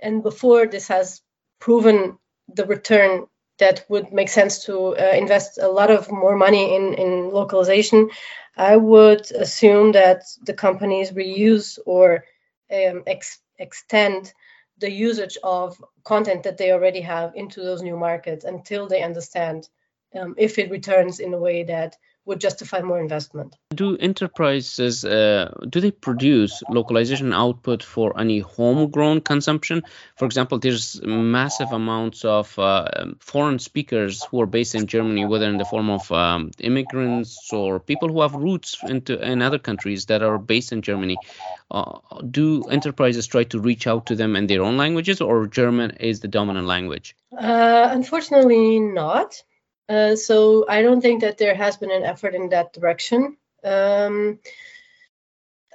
and 0.00 0.22
before 0.22 0.66
this 0.66 0.88
has 0.88 1.20
proven 1.58 2.18
the 2.48 2.64
return 2.64 3.26
that 3.58 3.84
would 3.88 4.12
make 4.12 4.28
sense 4.28 4.64
to 4.66 4.96
uh, 4.96 5.12
invest 5.16 5.58
a 5.58 5.68
lot 5.68 5.90
of 5.90 6.10
more 6.10 6.36
money 6.36 6.74
in, 6.76 6.94
in 6.94 7.30
localization, 7.30 8.10
I 8.56 8.76
would 8.76 9.30
assume 9.32 9.92
that 9.92 10.24
the 10.44 10.54
companies 10.54 11.12
reuse 11.12 11.78
or 11.86 12.24
um, 12.72 13.02
ex- 13.06 13.40
extend 13.58 14.32
the 14.78 14.90
usage 14.90 15.38
of 15.42 15.76
content 16.04 16.42
that 16.44 16.58
they 16.58 16.72
already 16.72 17.00
have 17.00 17.34
into 17.34 17.62
those 17.62 17.82
new 17.82 17.96
markets 17.96 18.44
until 18.44 18.86
they 18.88 19.02
understand 19.02 19.68
um, 20.18 20.34
if 20.38 20.58
it 20.58 20.70
returns 20.70 21.20
in 21.20 21.32
a 21.34 21.38
way 21.38 21.64
that 21.64 21.96
would 22.26 22.40
justify 22.40 22.80
more 22.82 23.00
investment. 23.00 23.56
Do 23.70 23.96
enterprises 23.96 25.04
uh, 25.04 25.52
do 25.68 25.80
they 25.80 25.92
produce 25.92 26.62
localization 26.68 27.32
output 27.32 27.82
for 27.82 28.18
any 28.18 28.40
homegrown 28.40 29.20
consumption? 29.20 29.84
For 30.16 30.26
example, 30.26 30.58
there's 30.58 31.00
massive 31.02 31.72
amounts 31.72 32.24
of 32.24 32.58
uh, 32.58 33.12
foreign 33.20 33.60
speakers 33.60 34.24
who 34.24 34.40
are 34.40 34.46
based 34.46 34.74
in 34.74 34.86
Germany, 34.86 35.24
whether 35.24 35.48
in 35.48 35.56
the 35.56 35.64
form 35.64 35.88
of 35.88 36.10
um, 36.10 36.50
immigrants 36.58 37.52
or 37.52 37.78
people 37.78 38.08
who 38.08 38.20
have 38.22 38.34
roots 38.34 38.76
into 38.82 39.18
in 39.20 39.40
other 39.40 39.58
countries 39.58 40.06
that 40.06 40.22
are 40.22 40.38
based 40.38 40.72
in 40.72 40.82
Germany. 40.82 41.16
Uh, 41.70 41.98
do 42.30 42.62
enterprises 42.64 43.26
try 43.26 43.44
to 43.44 43.58
reach 43.58 43.86
out 43.86 44.06
to 44.06 44.16
them 44.16 44.36
in 44.36 44.46
their 44.46 44.62
own 44.62 44.76
languages, 44.76 45.20
or 45.20 45.46
German 45.46 45.92
is 45.92 46.20
the 46.20 46.28
dominant 46.28 46.66
language? 46.66 47.16
Uh, 47.36 47.88
unfortunately, 47.90 48.80
not. 48.80 49.42
Uh, 49.88 50.16
so 50.16 50.66
I 50.68 50.82
don't 50.82 51.00
think 51.00 51.20
that 51.20 51.38
there 51.38 51.54
has 51.54 51.76
been 51.76 51.90
an 51.90 52.02
effort 52.02 52.34
in 52.34 52.48
that 52.48 52.72
direction. 52.72 53.36
Um, 53.62 54.40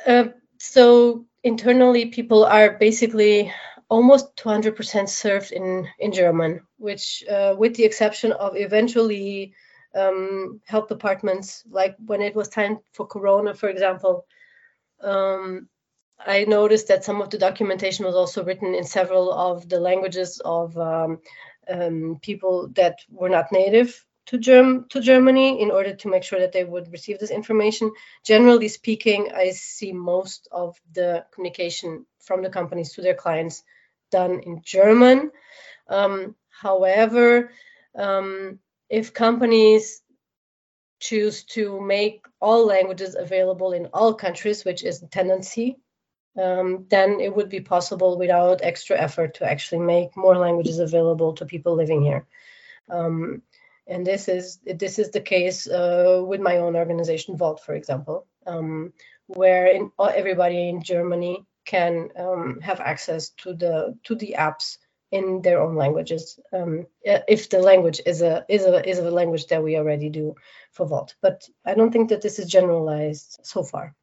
uh, 0.05 0.25
so 0.59 1.25
internally, 1.43 2.07
people 2.07 2.45
are 2.45 2.71
basically 2.71 3.53
almost 3.89 4.35
200% 4.37 5.09
served 5.09 5.51
in 5.51 5.87
in 5.99 6.11
German, 6.11 6.61
which, 6.77 7.23
uh, 7.29 7.55
with 7.57 7.75
the 7.75 7.83
exception 7.83 8.31
of 8.31 8.55
eventually 8.55 9.53
um, 9.95 10.61
health 10.65 10.87
departments, 10.87 11.63
like 11.69 11.95
when 12.05 12.21
it 12.21 12.35
was 12.35 12.47
time 12.47 12.79
for 12.93 13.05
Corona, 13.05 13.53
for 13.53 13.69
example. 13.69 14.25
Um, 15.01 15.67
I 16.25 16.45
noticed 16.45 16.87
that 16.87 17.03
some 17.03 17.21
of 17.21 17.29
the 17.29 17.37
documentation 17.37 18.05
was 18.05 18.15
also 18.15 18.43
written 18.43 18.75
in 18.75 18.83
several 18.83 19.33
of 19.33 19.67
the 19.67 19.79
languages 19.79 20.39
of 20.43 20.77
um, 20.77 21.19
um, 21.69 22.19
people 22.21 22.69
that 22.75 22.99
were 23.09 23.29
not 23.29 23.51
native 23.51 24.05
to, 24.27 24.37
Germ- 24.37 24.85
to 24.89 25.01
Germany 25.01 25.61
in 25.61 25.71
order 25.71 25.93
to 25.95 26.09
make 26.09 26.23
sure 26.23 26.39
that 26.39 26.51
they 26.51 26.63
would 26.63 26.91
receive 26.91 27.19
this 27.19 27.31
information. 27.31 27.91
Generally 28.23 28.69
speaking, 28.69 29.31
I 29.35 29.51
see 29.51 29.91
most 29.93 30.47
of 30.51 30.79
the 30.93 31.25
communication 31.33 32.05
from 32.19 32.41
the 32.41 32.49
companies 32.49 32.93
to 32.93 33.01
their 33.01 33.15
clients 33.15 33.63
done 34.11 34.41
in 34.41 34.61
German. 34.63 35.31
Um, 35.87 36.35
however, 36.49 37.51
um, 37.95 38.59
if 38.89 39.13
companies 39.13 40.01
choose 40.99 41.43
to 41.43 41.81
make 41.81 42.25
all 42.39 42.65
languages 42.65 43.15
available 43.15 43.73
in 43.73 43.87
all 43.87 44.13
countries, 44.13 44.63
which 44.63 44.83
is 44.83 45.01
a 45.01 45.07
tendency, 45.07 45.77
um, 46.37 46.85
then 46.89 47.19
it 47.19 47.35
would 47.35 47.49
be 47.49 47.59
possible 47.59 48.17
without 48.17 48.61
extra 48.63 48.97
effort 48.97 49.35
to 49.35 49.49
actually 49.49 49.85
make 49.85 50.15
more 50.15 50.37
languages 50.37 50.79
available 50.79 51.33
to 51.33 51.45
people 51.45 51.75
living 51.75 52.01
here. 52.01 52.25
Um, 52.89 53.41
and 53.87 54.05
this 54.05 54.27
is 54.27 54.59
this 54.65 54.99
is 54.99 55.11
the 55.11 55.21
case 55.21 55.67
uh, 55.67 56.21
with 56.25 56.39
my 56.39 56.57
own 56.57 56.75
organization, 56.75 57.37
Wolt, 57.37 57.63
for 57.63 57.73
example, 57.73 58.27
um, 58.45 58.93
where 59.27 59.67
in, 59.67 59.91
everybody 59.99 60.69
in 60.69 60.83
Germany 60.83 61.45
can 61.65 62.09
um, 62.17 62.59
have 62.61 62.79
access 62.79 63.29
to 63.29 63.53
the 63.53 63.97
to 64.03 64.15
the 64.15 64.35
apps 64.37 64.77
in 65.11 65.41
their 65.41 65.61
own 65.61 65.75
languages 65.75 66.39
um, 66.53 66.87
if 67.03 67.49
the 67.49 67.59
language 67.59 67.99
is 68.05 68.21
a 68.21 68.45
is 68.47 68.63
a 68.63 68.87
is 68.87 68.99
a 68.99 69.11
language 69.11 69.47
that 69.47 69.63
we 69.63 69.77
already 69.77 70.09
do 70.09 70.35
for 70.71 70.85
Wolt. 70.85 71.15
But 71.21 71.47
I 71.65 71.73
don't 71.73 71.91
think 71.91 72.09
that 72.09 72.21
this 72.21 72.39
is 72.39 72.47
generalized 72.47 73.39
so 73.43 73.63
far, 73.63 73.93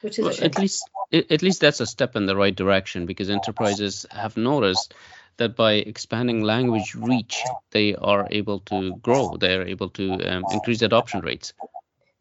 which 0.00 0.18
is 0.18 0.24
well, 0.24 0.34
at 0.42 0.58
least 0.58 0.88
at 1.12 1.42
least 1.42 1.60
that's 1.60 1.80
a 1.80 1.86
step 1.86 2.16
in 2.16 2.26
the 2.26 2.36
right 2.36 2.54
direction 2.54 3.06
because 3.06 3.30
enterprises 3.30 4.06
have 4.10 4.36
noticed 4.36 4.94
that 5.36 5.54
by 5.54 5.74
expanding 5.74 6.42
language 6.42 6.94
reach, 6.94 7.42
they 7.70 7.94
are 7.94 8.26
able 8.30 8.60
to 8.60 8.96
grow. 8.96 9.36
They 9.36 9.54
are 9.54 9.64
able 9.64 9.90
to 9.90 10.12
um, 10.22 10.44
increase 10.50 10.82
adoption 10.82 11.20
rates. 11.20 11.52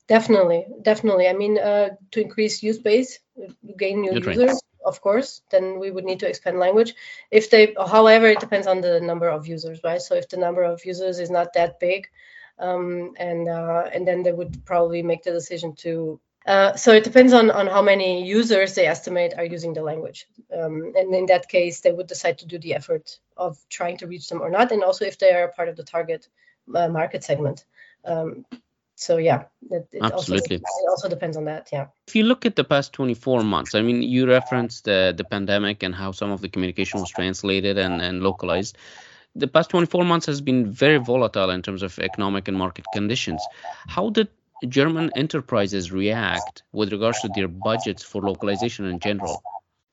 Definitely, 0.08 0.66
definitely. 0.82 1.28
I 1.28 1.34
mean, 1.34 1.58
uh, 1.58 1.90
to 2.12 2.22
increase 2.22 2.62
use 2.62 2.78
base, 2.78 3.20
gain 3.78 4.02
new 4.02 4.14
You're 4.14 4.32
users, 4.32 4.62
of 4.86 5.02
course, 5.02 5.42
then 5.50 5.80
we 5.80 5.90
would 5.90 6.06
need 6.06 6.20
to 6.20 6.28
expand 6.28 6.60
language. 6.60 6.94
If 7.32 7.50
they, 7.50 7.74
however, 7.76 8.28
it 8.28 8.40
depends 8.40 8.68
on 8.68 8.82
the 8.82 9.00
number 9.00 9.28
of 9.30 9.48
users, 9.48 9.80
right? 9.84 10.02
So 10.02 10.16
if 10.16 10.30
the 10.30 10.38
number 10.38 10.64
of 10.64 10.86
users 10.86 11.20
is 11.20 11.32
not 11.32 11.54
that 11.54 11.80
big, 11.80 12.08
um, 12.60 13.14
and 13.18 13.50
uh, 13.50 13.90
and 13.92 14.08
then 14.08 14.24
they 14.24 14.32
would 14.32 14.64
probably 14.64 15.02
make 15.02 15.24
the 15.24 15.32
decision 15.32 15.76
to 15.78 16.20
uh, 16.46 16.76
so 16.76 16.94
it 16.94 17.04
depends 17.04 17.34
on, 17.34 17.50
on 17.50 17.68
how 17.68 17.82
many 17.82 18.26
users 18.26 18.76
they 18.76 18.86
estimate 18.86 19.34
are 19.38 19.46
using 19.46 19.74
the 19.74 19.82
language. 19.82 20.28
Um, 20.56 20.94
and 20.96 21.14
in 21.14 21.26
that 21.28 21.50
case, 21.50 21.82
they 21.82 21.92
would 21.92 22.08
decide 22.08 22.40
to 22.40 22.46
do 22.46 22.60
the 22.60 22.76
effort 22.76 23.20
of 23.36 23.58
trying 23.70 23.98
to 23.98 24.08
reach 24.08 24.30
them 24.30 24.42
or 24.42 24.50
not, 24.50 24.72
and 24.72 24.84
also 24.84 25.06
if 25.06 25.18
they 25.18 25.32
are 25.32 25.46
a 25.46 25.52
part 25.52 25.70
of 25.70 25.76
the 25.76 25.84
target 25.84 26.28
uh, 26.74 26.88
market 26.88 27.24
segment. 27.24 27.66
Um, 28.04 28.46
so 28.98 29.18
yeah, 29.18 29.46
it, 29.70 29.88
it 29.92 30.04
absolutely. 30.04 30.58
Also, 30.58 30.84
it 30.84 30.90
also 30.90 31.10
depends 31.10 31.36
on 31.36 31.46
that. 31.46 31.70
Yeah. 31.74 31.88
If 32.08 32.16
you 32.16 32.24
look 32.24 32.46
at 32.46 32.56
the 32.56 32.64
past 32.64 32.94
24 32.94 33.44
months, 33.44 33.76
I 33.76 33.82
mean, 33.82 34.02
you 34.04 34.28
referenced 34.28 34.86
the 34.86 35.14
the 35.18 35.26
pandemic 35.26 35.84
and 35.84 35.94
how 35.94 36.12
some 36.12 36.32
of 36.32 36.42
the 36.42 36.48
communication 36.48 37.02
was 37.02 37.10
translated 37.10 37.78
and, 37.78 38.02
and 38.02 38.22
localized 38.22 38.78
the 39.36 39.48
past 39.48 39.70
24 39.70 40.06
months 40.06 40.26
has 40.26 40.40
been 40.40 40.72
very 40.72 40.98
volatile 40.98 41.50
in 41.50 41.62
terms 41.62 41.84
of 41.84 42.00
economic 42.00 42.48
and 42.48 42.58
market 42.58 42.86
conditions. 42.94 43.46
How 43.88 44.10
did 44.10 44.30
German 44.68 45.12
enterprises 45.16 45.92
react 45.92 46.64
with 46.72 46.92
regards 46.92 47.22
to 47.22 47.30
their 47.30 47.48
budgets 47.48 48.04
for 48.04 48.22
localization 48.22 48.86
in 48.86 49.00
general? 49.00 49.42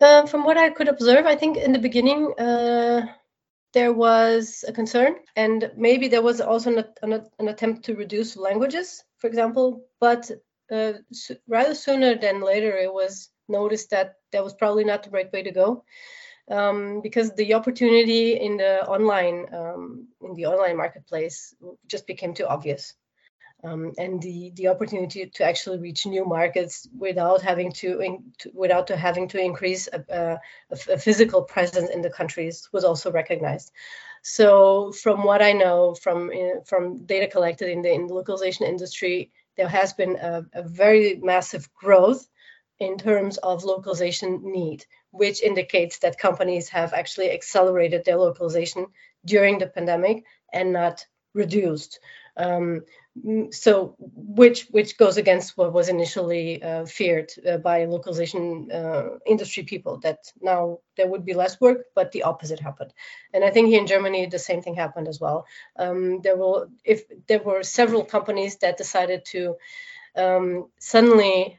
Uh, 0.01 0.27
from 0.27 0.45
what 0.45 0.57
I 0.57 0.71
could 0.71 0.89
observe, 0.89 1.27
I 1.27 1.37
think 1.37 1.57
in 1.57 1.73
the 1.73 1.79
beginning, 1.79 2.33
uh, 2.39 3.07
there 3.73 3.93
was 3.93 4.65
a 4.67 4.73
concern, 4.73 5.17
and 5.37 5.71
maybe 5.77 6.09
there 6.09 6.23
was 6.23 6.41
also 6.41 6.77
an, 6.77 6.85
an, 7.03 7.27
an 7.39 7.49
attempt 7.49 7.85
to 7.85 7.95
reduce 7.95 8.37
languages, 8.37 9.03
for 9.19 9.29
example. 9.29 9.87
But 10.01 10.31
uh, 10.71 10.95
rather 11.49 11.75
sooner 11.75 12.17
than 12.17 12.41
later, 12.41 12.77
it 12.77 12.93
was 12.93 13.31
noticed 13.49 13.91
that 13.91 14.15
that 14.33 14.45
was 14.45 14.55
probably 14.55 14.85
not 14.85 15.05
the 15.05 15.11
right 15.11 15.33
way 15.33 15.43
to 15.43 15.53
go. 15.53 15.85
Um, 16.51 17.01
because 17.03 17.33
the 17.35 17.55
opportunity 17.55 18.33
in 18.33 18.57
the 18.57 18.85
online 18.85 19.47
um, 19.55 20.09
in 20.21 20.35
the 20.35 20.47
online 20.47 20.77
marketplace 20.77 21.55
just 21.87 22.07
became 22.07 22.35
too 22.35 22.47
obvious 22.47 22.95
um, 23.65 23.93
and 23.97 24.21
the 24.21 24.53
the 24.57 24.69
opportunity 24.69 25.27
to 25.27 25.45
actually 25.45 25.79
reach 25.79 26.05
new 26.05 26.25
markets 26.25 26.89
without 26.99 27.43
having 27.43 27.71
to, 27.73 28.01
in, 28.01 28.33
to 28.39 28.51
without 28.55 28.89
to 28.89 28.97
having 28.97 29.29
to 29.29 29.39
increase 29.39 29.89
a, 29.93 30.05
a, 30.71 30.75
a, 30.91 30.99
physical 30.99 31.43
presence 31.43 31.89
in 31.91 32.03
the 32.03 32.11
countries 32.11 32.69
was 32.73 32.85
also 32.85 33.13
recognized. 33.13 33.71
So 34.23 34.93
from 34.93 35.25
what 35.25 35.43
I 35.43 35.53
know 35.53 35.95
from 35.95 36.31
uh, 36.31 36.61
from 36.65 37.07
data 37.07 37.29
collected 37.29 37.71
in 37.71 37.83
the, 37.83 37.93
in 37.93 38.09
the 38.09 38.15
localization 38.15 38.67
industry, 38.67 39.31
there 39.57 39.69
has 39.69 39.93
been 39.93 40.17
a, 40.17 40.45
a 40.53 40.63
very 40.63 41.21
massive 41.23 41.73
growth 41.75 42.27
in 42.81 42.99
terms 42.99 43.39
of 43.39 43.63
localization 43.63 44.41
need, 44.43 44.85
which 45.13 45.41
indicates 45.41 46.01
that 46.01 46.19
companies 46.19 46.69
have 46.71 46.93
actually 46.93 47.31
accelerated 47.31 48.05
their 48.05 48.17
localization 48.17 48.87
during 49.25 49.59
the 49.59 49.69
pandemic 49.69 50.25
and 50.53 50.73
not 50.73 51.07
reduced. 51.33 52.01
Um, 52.37 52.83
so 53.51 53.95
which 53.99 54.69
which 54.71 54.97
goes 54.97 55.19
against 55.19 55.57
what 55.59 55.73
was 55.73 55.91
initially 55.91 56.63
uh, 56.63 56.87
feared 56.87 57.31
uh, 57.47 57.59
by 57.59 57.85
localization 57.85 58.71
uh, 58.73 59.19
industry 59.27 59.65
people 59.65 59.99
that 59.99 60.33
now 60.41 60.79
there 60.97 61.07
would 61.07 61.25
be 61.25 61.35
less 61.35 61.61
work 61.61 61.85
but 61.95 62.13
the 62.13 62.23
opposite 62.23 62.59
happened. 62.59 62.93
And 63.35 63.45
i 63.45 63.51
think 63.51 63.69
here 63.69 63.81
in 63.81 63.87
germany 63.87 64.27
the 64.27 64.39
same 64.39 64.63
thing 64.63 64.75
happened 64.75 65.09
as 65.09 65.21
well. 65.21 65.47
Um, 65.77 66.23
there 66.23 66.37
will 66.37 66.69
if 66.85 67.03
there 67.27 67.43
were 67.43 67.63
several 67.63 68.05
companies 68.05 68.57
that 68.59 68.79
decided 68.79 69.27
to 69.27 69.57
um, 70.17 70.69
suddenly 70.79 71.59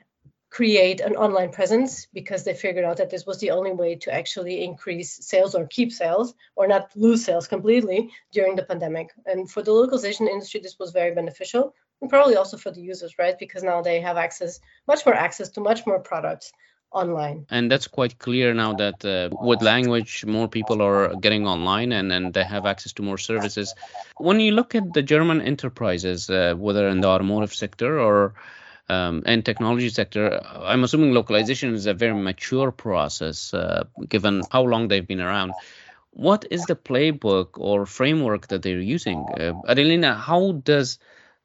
create 0.53 1.01
an 1.01 1.15
online 1.15 1.51
presence 1.51 2.05
because 2.13 2.43
they 2.43 2.53
figured 2.53 2.85
out 2.85 2.97
that 2.97 3.09
this 3.09 3.25
was 3.25 3.39
the 3.39 3.49
only 3.49 3.71
way 3.71 3.95
to 3.95 4.13
actually 4.13 4.63
increase 4.63 5.17
sales 5.25 5.55
or 5.55 5.65
keep 5.65 5.91
sales 5.91 6.35
or 6.55 6.67
not 6.67 6.95
lose 6.95 7.25
sales 7.25 7.47
completely 7.47 8.11
during 8.31 8.55
the 8.55 8.61
pandemic. 8.61 9.09
And 9.25 9.49
for 9.49 9.63
the 9.63 9.71
localization 9.71 10.27
industry, 10.27 10.59
this 10.59 10.77
was 10.77 10.91
very 10.91 11.15
beneficial 11.15 11.73
and 12.01 12.09
probably 12.09 12.35
also 12.35 12.57
for 12.57 12.69
the 12.69 12.81
users, 12.81 13.17
right? 13.17 13.37
Because 13.39 13.63
now 13.63 13.81
they 13.81 13.99
have 14.01 14.15
access, 14.15 14.59
much 14.87 15.03
more 15.07 15.15
access 15.15 15.49
to 15.49 15.59
much 15.59 15.87
more 15.87 15.99
products 15.99 16.53
online. 16.91 17.47
And 17.49 17.71
that's 17.71 17.87
quite 17.87 18.19
clear 18.19 18.53
now 18.53 18.73
that 18.73 19.03
uh, 19.03 19.35
with 19.41 19.63
language, 19.63 20.23
more 20.23 20.47
people 20.47 20.83
are 20.83 21.15
getting 21.15 21.47
online 21.47 21.91
and, 21.91 22.11
and 22.11 22.31
they 22.31 22.43
have 22.43 22.67
access 22.67 22.93
to 22.93 23.01
more 23.01 23.17
services. 23.17 23.73
When 24.17 24.39
you 24.39 24.51
look 24.51 24.75
at 24.75 24.93
the 24.93 25.01
German 25.01 25.41
enterprises, 25.41 26.29
uh, 26.29 26.53
whether 26.55 26.87
in 26.89 27.01
the 27.01 27.07
automotive 27.07 27.55
sector 27.55 27.99
or 27.99 28.35
um, 28.89 29.23
and 29.25 29.45
technology 29.45 29.89
sector, 29.89 30.41
I'm 30.43 30.83
assuming 30.83 31.13
localization 31.13 31.73
is 31.73 31.85
a 31.85 31.93
very 31.93 32.13
mature 32.13 32.71
process 32.71 33.53
uh, 33.53 33.85
given 34.09 34.43
how 34.51 34.63
long 34.63 34.87
they've 34.87 35.07
been 35.07 35.21
around. 35.21 35.53
What 36.11 36.45
is 36.51 36.65
the 36.65 36.75
playbook 36.75 37.49
or 37.55 37.85
framework 37.85 38.47
that 38.47 38.61
they're 38.61 38.79
using? 38.79 39.29
Uh, 39.31 39.53
Adelina, 39.67 40.15
how 40.15 40.51
does 40.51 40.99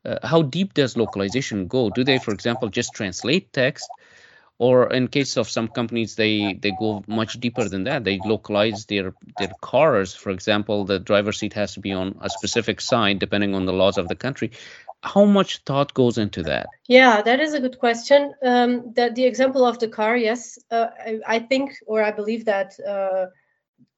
uh, 0.04 0.18
how 0.22 0.42
deep 0.42 0.74
does 0.74 0.96
localization 0.96 1.68
go? 1.68 1.90
Do 1.90 2.04
they, 2.04 2.18
for 2.18 2.32
example, 2.32 2.68
just 2.68 2.92
translate 2.92 3.52
text, 3.52 3.88
or 4.58 4.92
in 4.92 5.08
case 5.08 5.36
of 5.36 5.48
some 5.48 5.68
companies, 5.68 6.16
they 6.16 6.54
they 6.54 6.72
go 6.72 7.02
much 7.06 7.40
deeper 7.40 7.68
than 7.68 7.84
that. 7.84 8.04
They 8.04 8.20
localize 8.22 8.84
their 8.86 9.14
their 9.38 9.54
cars. 9.60 10.14
For 10.14 10.30
example, 10.30 10.84
the 10.84 10.98
driver's 10.98 11.38
seat 11.38 11.54
has 11.54 11.74
to 11.74 11.80
be 11.80 11.92
on 11.92 12.18
a 12.20 12.28
specific 12.28 12.80
side 12.80 13.20
depending 13.20 13.54
on 13.54 13.64
the 13.64 13.72
laws 13.72 13.96
of 13.96 14.08
the 14.08 14.16
country 14.16 14.50
how 15.02 15.24
much 15.24 15.58
thought 15.58 15.94
goes 15.94 16.18
into 16.18 16.42
that? 16.44 16.66
Yeah, 16.88 17.22
that 17.22 17.40
is 17.40 17.54
a 17.54 17.60
good 17.60 17.78
question. 17.78 18.34
Um, 18.42 18.92
that 18.94 19.14
the 19.14 19.24
example 19.24 19.64
of 19.64 19.78
the 19.78 19.88
car, 19.88 20.16
yes, 20.16 20.58
uh, 20.70 20.88
I, 20.98 21.20
I, 21.26 21.38
think 21.38 21.76
or 21.86 22.02
I 22.02 22.10
believe 22.10 22.46
that 22.46 22.74
uh, 22.80 23.26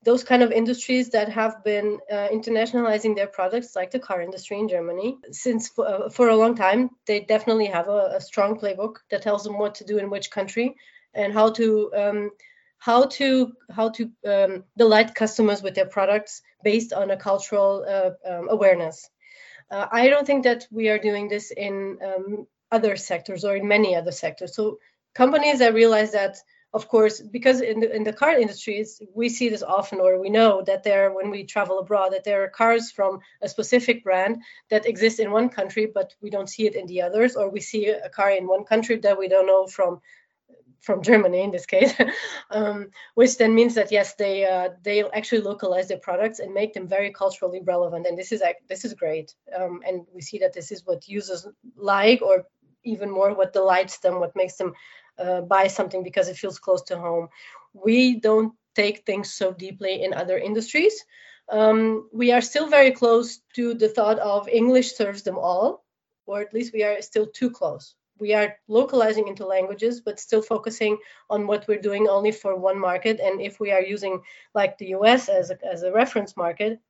those 0.04 0.24
kind 0.24 0.42
of 0.42 0.52
industries 0.52 1.10
that 1.10 1.30
have 1.30 1.64
been 1.64 1.98
uh, 2.10 2.28
internationalizing 2.28 3.16
their 3.16 3.26
products, 3.26 3.74
like 3.74 3.90
the 3.90 3.98
car 3.98 4.20
industry 4.20 4.58
in 4.58 4.68
Germany, 4.68 5.16
since 5.30 5.68
for, 5.68 5.86
uh, 5.86 6.08
for 6.10 6.28
a 6.28 6.36
long 6.36 6.54
time, 6.54 6.90
they 7.06 7.20
definitely 7.20 7.66
have 7.66 7.88
a, 7.88 8.12
a, 8.16 8.20
strong 8.20 8.58
playbook 8.58 8.96
that 9.10 9.22
tells 9.22 9.44
them 9.44 9.58
what 9.58 9.76
to 9.76 9.84
do 9.84 9.98
in 9.98 10.10
which 10.10 10.30
country 10.30 10.76
and 11.14 11.32
how 11.32 11.50
to. 11.50 11.92
Um, 11.94 12.30
how 12.82 13.04
to 13.04 13.52
how 13.70 13.90
to 13.90 14.10
um, 14.26 14.64
delight 14.74 15.14
customers 15.14 15.62
with 15.62 15.74
their 15.74 15.84
products 15.84 16.40
based 16.64 16.94
on 16.94 17.10
a 17.10 17.16
cultural 17.16 17.84
uh, 17.86 18.12
um, 18.26 18.48
awareness 18.48 19.10
uh, 19.70 19.86
I 19.90 20.08
don't 20.08 20.26
think 20.26 20.44
that 20.44 20.66
we 20.70 20.88
are 20.88 20.98
doing 20.98 21.28
this 21.28 21.50
in 21.50 21.98
um, 22.04 22.46
other 22.72 22.96
sectors 22.96 23.44
or 23.44 23.56
in 23.56 23.66
many 23.68 23.94
other 23.94 24.12
sectors. 24.12 24.54
So 24.54 24.78
companies 25.14 25.58
that 25.58 25.74
realize 25.74 26.12
that, 26.12 26.38
of 26.72 26.88
course, 26.88 27.20
because 27.20 27.60
in 27.60 27.80
the 27.80 27.94
in 27.94 28.04
the 28.04 28.12
car 28.12 28.38
industries 28.38 29.02
we 29.14 29.28
see 29.28 29.48
this 29.48 29.62
often, 29.62 29.98
or 30.00 30.20
we 30.20 30.30
know 30.30 30.62
that 30.62 30.84
there 30.84 31.12
when 31.12 31.30
we 31.30 31.44
travel 31.44 31.80
abroad 31.80 32.12
that 32.12 32.24
there 32.24 32.44
are 32.44 32.48
cars 32.48 32.90
from 32.92 33.20
a 33.42 33.48
specific 33.48 34.04
brand 34.04 34.42
that 34.70 34.86
exist 34.86 35.18
in 35.18 35.32
one 35.32 35.48
country, 35.48 35.86
but 35.92 36.14
we 36.20 36.30
don't 36.30 36.48
see 36.48 36.66
it 36.66 36.76
in 36.76 36.86
the 36.86 37.02
others, 37.02 37.34
or 37.34 37.50
we 37.50 37.60
see 37.60 37.88
a 37.88 38.08
car 38.08 38.30
in 38.30 38.46
one 38.46 38.64
country 38.64 38.96
that 38.96 39.18
we 39.18 39.28
don't 39.28 39.46
know 39.46 39.66
from 39.66 40.00
from 40.80 41.02
Germany 41.10 41.42
in 41.42 41.50
this 41.50 41.66
case, 41.66 41.94
um, 42.50 42.90
which 43.14 43.36
then 43.38 43.54
means 43.54 43.74
that 43.74 43.92
yes, 43.92 44.14
they 44.14 44.44
uh, 44.44 44.70
they 44.82 45.04
actually 45.10 45.42
localize 45.42 45.88
their 45.88 45.98
products 45.98 46.38
and 46.38 46.54
make 46.54 46.74
them 46.74 46.88
very 46.88 47.12
culturally 47.12 47.60
relevant, 47.60 48.06
and 48.06 48.18
this 48.18 48.32
is 48.32 48.42
this 48.68 48.84
is 48.84 48.94
great. 48.94 49.34
Um, 49.56 49.80
and 49.86 50.06
we 50.12 50.20
see 50.20 50.38
that 50.38 50.52
this 50.52 50.72
is 50.72 50.86
what 50.86 51.08
users 51.08 51.46
like, 51.76 52.22
or 52.22 52.46
even 52.84 53.10
more, 53.10 53.34
what 53.34 53.52
delights 53.52 53.98
them, 53.98 54.20
what 54.20 54.36
makes 54.36 54.56
them 54.56 54.74
uh, 55.18 55.42
buy 55.42 55.66
something 55.66 56.02
because 56.02 56.28
it 56.28 56.36
feels 56.36 56.58
close 56.58 56.82
to 56.82 56.98
home. 56.98 57.28
We 57.72 58.18
don't 58.20 58.54
take 58.74 59.04
things 59.04 59.32
so 59.32 59.52
deeply 59.52 60.02
in 60.02 60.14
other 60.14 60.38
industries. 60.38 61.04
Um, 61.48 62.08
we 62.12 62.32
are 62.32 62.40
still 62.40 62.68
very 62.68 62.92
close 62.92 63.40
to 63.56 63.74
the 63.74 63.88
thought 63.88 64.18
of 64.20 64.48
English 64.48 64.94
serves 64.94 65.22
them 65.22 65.36
all, 65.36 65.84
or 66.26 66.40
at 66.40 66.54
least 66.54 66.72
we 66.72 66.84
are 66.84 67.02
still 67.02 67.26
too 67.26 67.50
close 67.50 67.96
we 68.20 68.34
are 68.34 68.56
localizing 68.68 69.28
into 69.28 69.46
languages 69.46 70.00
but 70.00 70.20
still 70.20 70.42
focusing 70.42 70.98
on 71.28 71.46
what 71.46 71.66
we're 71.66 71.80
doing 71.80 72.08
only 72.08 72.32
for 72.32 72.56
one 72.56 72.78
market. 72.78 73.20
And 73.20 73.40
if 73.40 73.60
we 73.60 73.72
are 73.72 73.82
using 73.82 74.22
like 74.54 74.78
the 74.78 74.88
us 74.88 75.28
as 75.28 75.50
a, 75.50 75.58
as 75.64 75.82
a 75.82 75.92
reference 75.92 76.36
market 76.36 76.80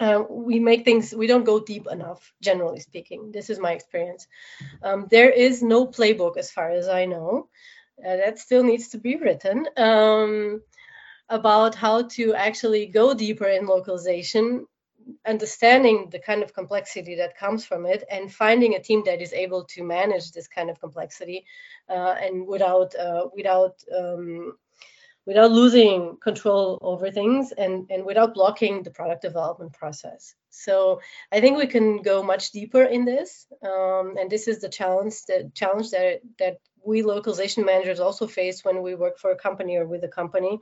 uh, 0.00 0.22
we 0.28 0.58
make 0.58 0.84
things 0.84 1.14
we 1.14 1.26
don't 1.26 1.44
go 1.44 1.60
deep 1.60 1.86
enough 1.90 2.32
generally 2.42 2.80
speaking. 2.80 3.32
This 3.32 3.50
is 3.50 3.58
my 3.58 3.72
experience. 3.72 4.26
Um, 4.82 5.06
there 5.10 5.30
is 5.30 5.62
no 5.62 5.86
playbook 5.86 6.36
as 6.36 6.50
far 6.50 6.70
as 6.70 6.88
i 6.88 7.04
know. 7.06 7.48
Uh, 8.04 8.16
that 8.16 8.38
still 8.38 8.62
needs 8.62 8.88
to 8.88 8.98
be 8.98 9.16
written 9.16 9.66
um, 9.78 10.60
about 11.30 11.74
how 11.74 12.02
to 12.02 12.34
actually 12.34 12.86
go 12.86 13.14
deeper 13.14 13.46
in 13.46 13.66
localization 13.66 14.66
understanding 15.26 16.08
the 16.10 16.18
kind 16.18 16.42
of 16.42 16.54
complexity 16.54 17.14
that 17.16 17.36
comes 17.36 17.64
from 17.64 17.86
it 17.86 18.04
and 18.10 18.32
finding 18.32 18.74
a 18.74 18.82
team 18.82 19.02
that 19.04 19.22
is 19.22 19.32
able 19.32 19.64
to 19.64 19.82
manage 19.82 20.32
this 20.32 20.48
kind 20.48 20.70
of 20.70 20.80
complexity 20.80 21.44
uh, 21.88 22.14
and 22.20 22.46
without 22.46 22.94
uh, 22.96 23.26
without 23.34 23.82
um, 23.96 24.56
without 25.26 25.50
losing 25.50 26.16
control 26.22 26.78
over 26.80 27.10
things 27.10 27.52
and 27.52 27.90
and 27.90 28.04
without 28.04 28.34
blocking 28.34 28.82
the 28.82 28.90
product 28.90 29.22
development 29.22 29.72
process. 29.72 30.34
So 30.50 31.00
i 31.32 31.40
think 31.40 31.58
we 31.58 31.66
can 31.66 32.02
go 32.02 32.22
much 32.22 32.50
deeper 32.50 32.82
in 32.82 33.04
this 33.04 33.46
um, 33.62 34.16
and 34.18 34.30
this 34.30 34.48
is 34.48 34.60
the 34.60 34.68
challenge 34.68 35.24
the 35.26 35.50
challenge 35.54 35.90
that 35.90 36.20
that 36.38 36.58
we 36.84 37.02
localization 37.02 37.64
managers 37.64 38.00
also 38.00 38.26
face 38.26 38.64
when 38.64 38.80
we 38.80 38.94
work 38.94 39.18
for 39.18 39.32
a 39.32 39.36
company 39.36 39.76
or 39.76 39.86
with 39.86 40.04
a 40.04 40.08
company 40.08 40.58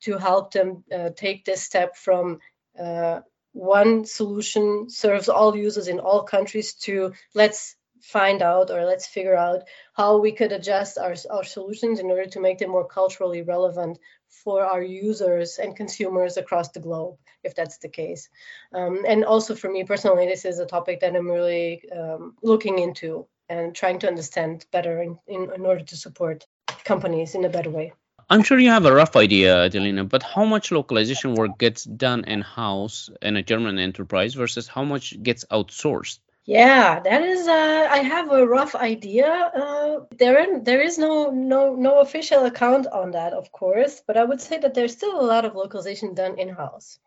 to 0.00 0.16
help 0.18 0.52
them 0.52 0.84
uh, 0.96 1.10
take 1.16 1.44
this 1.44 1.62
step 1.62 1.96
from 1.96 2.38
uh, 2.78 3.20
one 3.56 4.04
solution 4.04 4.90
serves 4.90 5.30
all 5.30 5.56
users 5.56 5.88
in 5.88 5.98
all 5.98 6.22
countries 6.22 6.74
to 6.74 7.14
let's 7.34 7.74
find 8.02 8.42
out 8.42 8.70
or 8.70 8.84
let's 8.84 9.06
figure 9.06 9.34
out 9.34 9.62
how 9.94 10.18
we 10.18 10.30
could 10.30 10.52
adjust 10.52 10.98
our, 10.98 11.14
our 11.30 11.42
solutions 11.42 11.98
in 11.98 12.10
order 12.10 12.26
to 12.26 12.40
make 12.40 12.58
them 12.58 12.70
more 12.70 12.86
culturally 12.86 13.40
relevant 13.40 13.98
for 14.28 14.62
our 14.62 14.82
users 14.82 15.58
and 15.58 15.74
consumers 15.74 16.36
across 16.36 16.68
the 16.70 16.80
globe 16.80 17.16
if 17.42 17.54
that's 17.54 17.78
the 17.78 17.88
case. 17.88 18.28
Um, 18.74 19.04
and 19.08 19.24
also 19.24 19.54
for 19.54 19.70
me 19.70 19.84
personally 19.84 20.26
this 20.26 20.44
is 20.44 20.58
a 20.58 20.66
topic 20.66 21.00
that 21.00 21.16
i'm 21.16 21.30
really 21.30 21.82
um, 21.90 22.34
looking 22.42 22.78
into 22.78 23.26
and 23.48 23.74
trying 23.74 24.00
to 24.00 24.08
understand 24.08 24.66
better 24.70 25.00
in, 25.00 25.18
in, 25.26 25.50
in 25.54 25.64
order 25.64 25.84
to 25.84 25.96
support 25.96 26.46
companies 26.84 27.34
in 27.34 27.44
a 27.46 27.48
better 27.48 27.70
way 27.70 27.94
I'm 28.28 28.42
sure 28.44 28.58
you 28.58 28.70
have 28.70 28.86
a 28.86 28.94
rough 28.94 29.16
idea, 29.16 29.64
Adelina, 29.64 30.04
but 30.04 30.22
how 30.22 30.44
much 30.44 30.70
localization 30.70 31.34
work 31.34 31.58
gets 31.58 31.82
done 31.84 32.24
in 32.24 32.40
house 32.42 33.10
in 33.20 33.36
a 33.36 33.42
German 33.42 33.78
enterprise 33.78 34.34
versus 34.34 34.68
how 34.68 34.84
much 34.84 35.20
gets 35.22 35.44
outsourced? 35.50 36.20
Yeah, 36.46 37.00
that 37.00 37.22
is. 37.22 37.46
Uh, 37.48 37.88
I 37.90 37.98
have 37.98 38.30
a 38.30 38.46
rough 38.46 38.74
idea. 38.76 39.26
Uh, 39.28 40.00
there, 40.18 40.60
there 40.60 40.80
is 40.80 40.98
no 40.98 41.30
no 41.30 41.74
no 41.74 42.00
official 42.00 42.44
account 42.46 42.86
on 42.86 43.12
that, 43.12 43.32
of 43.32 43.50
course, 43.52 44.02
but 44.06 44.16
I 44.16 44.24
would 44.24 44.40
say 44.40 44.58
that 44.58 44.74
there's 44.74 44.92
still 44.92 45.20
a 45.20 45.26
lot 45.26 45.44
of 45.44 45.54
localization 45.56 46.14
done 46.14 46.38
in 46.38 46.48
house. 46.50 46.98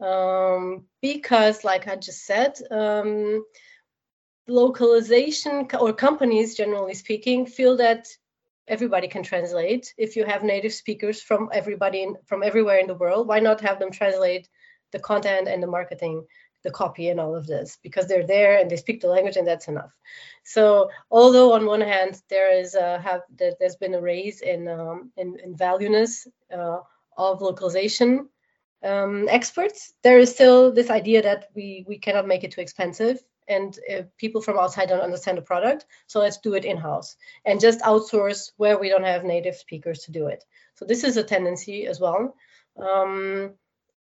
um, 0.00 0.86
because, 1.02 1.64
like 1.64 1.88
I 1.88 1.96
just 1.96 2.24
said, 2.26 2.58
um, 2.70 3.44
localization 4.48 5.68
or 5.78 5.92
companies, 5.92 6.54
generally 6.56 6.94
speaking, 6.94 7.46
feel 7.46 7.76
that 7.78 8.06
everybody 8.68 9.08
can 9.08 9.22
translate. 9.22 9.94
If 9.96 10.16
you 10.16 10.24
have 10.24 10.42
native 10.42 10.72
speakers 10.72 11.20
from 11.22 11.50
everybody 11.52 12.02
in, 12.02 12.16
from 12.26 12.42
everywhere 12.42 12.78
in 12.78 12.86
the 12.86 12.94
world, 12.94 13.28
why 13.28 13.40
not 13.40 13.60
have 13.60 13.78
them 13.78 13.90
translate 13.90 14.48
the 14.92 14.98
content 14.98 15.48
and 15.48 15.62
the 15.62 15.66
marketing, 15.66 16.26
the 16.62 16.70
copy, 16.70 17.08
and 17.08 17.20
all 17.20 17.34
of 17.34 17.46
this? 17.46 17.78
Because 17.82 18.06
they're 18.06 18.26
there 18.26 18.58
and 18.58 18.70
they 18.70 18.76
speak 18.76 19.00
the 19.00 19.08
language, 19.08 19.36
and 19.36 19.46
that's 19.46 19.68
enough. 19.68 19.92
So, 20.44 20.90
although 21.10 21.52
on 21.52 21.66
one 21.66 21.80
hand 21.80 22.20
there 22.28 22.58
is 22.58 22.74
a, 22.74 22.98
have 22.98 23.22
there, 23.36 23.52
has 23.60 23.76
been 23.76 23.94
a 23.94 24.00
raise 24.00 24.40
in 24.40 24.68
um, 24.68 25.12
in, 25.16 25.38
in 25.42 25.56
valueness 25.56 26.26
uh, 26.52 26.78
of 27.16 27.42
localization 27.42 28.28
um, 28.82 29.28
experts, 29.28 29.92
there 30.02 30.18
is 30.18 30.30
still 30.30 30.72
this 30.72 30.90
idea 30.90 31.22
that 31.22 31.48
we 31.54 31.84
we 31.86 31.98
cannot 31.98 32.26
make 32.26 32.44
it 32.44 32.52
too 32.52 32.60
expensive 32.60 33.18
and 33.48 33.78
uh, 33.92 34.02
people 34.16 34.40
from 34.40 34.58
outside 34.58 34.88
don't 34.88 35.00
understand 35.00 35.38
the 35.38 35.42
product. 35.42 35.86
So 36.06 36.20
let's 36.20 36.38
do 36.38 36.54
it 36.54 36.64
in 36.64 36.76
house 36.76 37.16
and 37.44 37.60
just 37.60 37.80
outsource 37.80 38.52
where 38.56 38.78
we 38.78 38.88
don't 38.88 39.04
have 39.04 39.24
native 39.24 39.56
speakers 39.56 40.00
to 40.00 40.12
do 40.12 40.26
it. 40.28 40.44
So 40.74 40.84
this 40.84 41.04
is 41.04 41.16
a 41.16 41.22
tendency 41.22 41.86
as 41.86 42.00
well. 42.00 42.34
Um, 42.76 43.54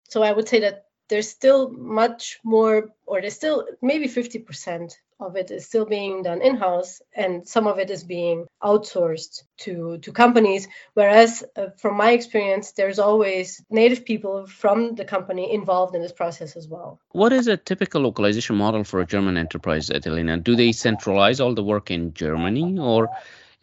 so 0.09 0.23
I 0.23 0.33
would 0.33 0.49
say 0.49 0.61
that 0.61 0.87
there's 1.13 1.29
still 1.29 1.69
much 1.69 2.41
more, 2.43 2.89
or 3.05 3.21
there's 3.21 3.35
still 3.35 3.67
maybe 3.83 4.09
50% 4.09 4.95
of 5.21 5.37
it 5.37 5.51
is 5.51 5.67
still 5.67 5.85
being 5.85 6.23
done 6.23 6.41
in-house 6.43 7.01
and 7.15 7.47
some 7.47 7.67
of 7.67 7.79
it 7.79 7.91
is 7.91 8.03
being 8.03 8.47
outsourced 8.63 9.43
to 9.57 9.99
to 9.99 10.11
companies 10.11 10.67
whereas 10.95 11.45
uh, 11.55 11.67
from 11.79 11.97
my 11.97 12.11
experience 12.11 12.73
there's 12.73 12.99
always 12.99 13.63
native 13.71 14.05
people 14.05 14.47
from 14.47 14.97
the 14.97 15.05
company 15.05 15.55
involved 15.55 15.95
in 15.95 16.03
this 16.03 16.11
process 16.11 16.57
as 16.57 16.67
well 16.67 16.99
what 17.13 17.33
is 17.33 17.47
a 17.47 17.57
typical 17.57 18.01
localization 18.03 18.57
model 18.57 18.83
for 18.83 18.99
a 19.01 19.07
german 19.07 19.37
enterprise 19.37 19.91
Adelina? 19.91 20.39
do 20.39 20.57
they 20.57 20.73
centralize 20.73 21.39
all 21.41 21.55
the 21.55 21.63
work 21.63 21.93
in 21.93 22.13
germany 22.15 22.77
or 22.81 23.09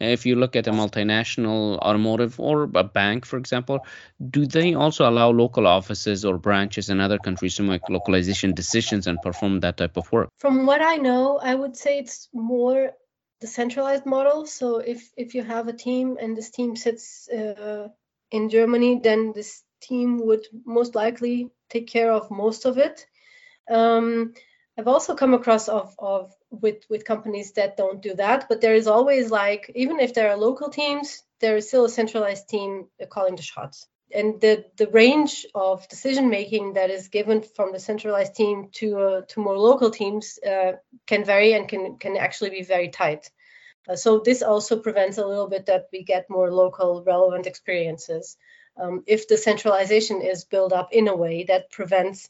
if 0.00 0.24
you 0.24 0.34
look 0.36 0.56
at 0.56 0.66
a 0.66 0.72
multinational 0.72 1.78
automotive 1.78 2.40
or 2.40 2.64
a 2.74 2.84
bank, 2.84 3.26
for 3.26 3.36
example, 3.36 3.84
do 4.30 4.46
they 4.46 4.74
also 4.74 5.08
allow 5.08 5.30
local 5.30 5.66
offices 5.66 6.24
or 6.24 6.38
branches 6.38 6.88
in 6.88 7.00
other 7.00 7.18
countries 7.18 7.54
to 7.56 7.62
make 7.62 7.88
localization 7.88 8.54
decisions 8.54 9.06
and 9.06 9.20
perform 9.20 9.60
that 9.60 9.76
type 9.76 9.96
of 9.96 10.10
work? 10.10 10.30
From 10.38 10.66
what 10.66 10.80
I 10.80 10.96
know, 10.96 11.38
I 11.38 11.54
would 11.54 11.76
say 11.76 11.98
it's 11.98 12.28
more 12.32 12.92
the 13.40 13.46
centralized 13.46 14.06
model. 14.06 14.46
So 14.46 14.78
if 14.78 15.10
if 15.16 15.34
you 15.34 15.42
have 15.42 15.68
a 15.68 15.72
team 15.72 16.16
and 16.20 16.36
this 16.36 16.50
team 16.50 16.76
sits 16.76 17.28
uh, 17.28 17.88
in 18.30 18.48
Germany, 18.48 19.00
then 19.02 19.32
this 19.34 19.62
team 19.80 20.26
would 20.26 20.46
most 20.64 20.94
likely 20.94 21.50
take 21.68 21.88
care 21.88 22.12
of 22.12 22.30
most 22.30 22.64
of 22.64 22.78
it. 22.78 23.06
Um, 23.70 24.34
I've 24.78 24.88
also 24.88 25.14
come 25.14 25.34
across 25.34 25.68
of, 25.68 25.94
of 25.98 26.32
with 26.50 26.84
with 26.88 27.04
companies 27.04 27.52
that 27.52 27.76
don't 27.76 28.02
do 28.02 28.14
that. 28.14 28.48
But 28.48 28.60
there 28.60 28.74
is 28.74 28.86
always 28.86 29.30
like 29.30 29.70
even 29.74 30.00
if 30.00 30.14
there 30.14 30.30
are 30.30 30.36
local 30.36 30.68
teams 30.68 31.22
there 31.40 31.56
is 31.56 31.68
still 31.68 31.86
a 31.86 31.90
centralized 31.90 32.48
team 32.48 32.86
calling 33.08 33.36
the 33.36 33.42
shots. 33.42 33.86
And 34.12 34.40
the 34.40 34.64
the 34.76 34.88
range 34.88 35.46
of 35.54 35.88
decision 35.88 36.30
making 36.30 36.74
that 36.74 36.90
is 36.90 37.08
given 37.08 37.42
from 37.42 37.72
the 37.72 37.78
centralized 37.78 38.34
team 38.34 38.68
to 38.72 38.98
uh, 38.98 39.20
to 39.28 39.40
more 39.40 39.58
local 39.58 39.90
teams 39.90 40.38
uh, 40.38 40.72
can 41.06 41.24
vary 41.24 41.52
and 41.52 41.68
can 41.68 41.96
can 41.98 42.16
actually 42.16 42.50
be 42.50 42.62
very 42.62 42.88
tight. 42.88 43.30
Uh, 43.88 43.96
so 43.96 44.18
this 44.18 44.42
also 44.42 44.78
prevents 44.78 45.18
a 45.18 45.26
little 45.26 45.48
bit 45.48 45.66
that 45.66 45.88
we 45.92 46.02
get 46.02 46.28
more 46.28 46.52
local 46.52 47.02
relevant 47.04 47.46
experiences 47.46 48.36
um, 48.76 49.02
if 49.06 49.28
the 49.28 49.36
centralization 49.36 50.22
is 50.22 50.44
built 50.44 50.72
up 50.72 50.92
in 50.92 51.08
a 51.08 51.16
way 51.16 51.44
that 51.44 51.70
prevents 51.70 52.28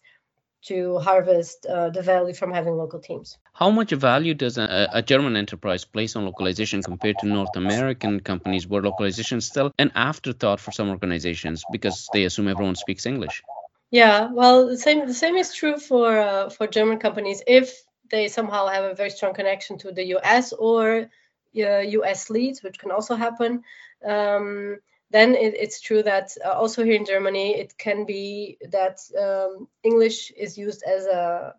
to 0.63 0.99
harvest 0.99 1.67
uh, 1.67 1.91
the 1.91 2.03
value 2.03 2.35
from 2.35 2.53
having 2.53 2.75
local 2.77 3.01
teams. 3.01 3.39
How 3.61 3.69
much 3.71 3.91
value 3.91 4.33
does 4.33 4.57
a, 4.57 4.89
a, 4.91 5.03
German 5.03 5.37
enterprise 5.37 5.85
place 5.85 6.17
on 6.17 6.25
localization 6.25 6.83
compared 6.83 7.19
to 7.19 7.27
North 7.27 7.55
American 7.57 8.21
companies 8.21 8.67
where 8.67 8.81
localization 8.81 9.37
is 9.37 9.47
still 9.47 9.71
an 9.79 9.93
afterthought 9.95 10.61
for 10.61 10.73
some 10.73 10.89
organizations 10.89 11.63
because 11.71 12.09
they 12.15 12.25
assume 12.25 12.49
everyone 12.49 12.75
speaks 12.75 13.05
English? 13.05 13.43
Yeah, 13.91 14.31
well, 14.33 14.67
the 14.67 14.79
same 14.79 15.07
the 15.07 15.13
same 15.13 15.37
is 15.37 15.53
true 15.53 15.77
for 15.77 16.19
uh, 16.19 16.49
for 16.49 16.67
German 16.67 16.99
companies 17.01 17.43
if 17.47 17.83
they 18.11 18.29
somehow 18.29 18.67
have 18.69 18.85
a 18.85 18.95
very 18.95 19.11
strong 19.11 19.35
connection 19.35 19.77
to 19.79 19.93
the 19.93 20.05
US 20.17 20.55
or 20.55 21.11
uh, 21.55 21.81
US 22.01 22.31
leads, 22.31 22.63
which 22.63 22.79
can 22.79 22.91
also 22.91 23.15
happen. 23.15 23.63
Um, 24.03 24.79
then 25.11 25.35
it, 25.35 25.55
it's 25.55 25.83
true 25.83 26.03
that 26.03 26.31
uh, 26.43 26.53
also 26.53 26.83
here 26.83 26.95
in 26.95 27.05
Germany, 27.05 27.59
it 27.59 27.77
can 27.77 28.07
be 28.07 28.57
that 28.71 29.01
um, 29.21 29.69
English 29.83 30.31
is 30.31 30.57
used 30.57 30.83
as 30.83 31.05
a 31.05 31.55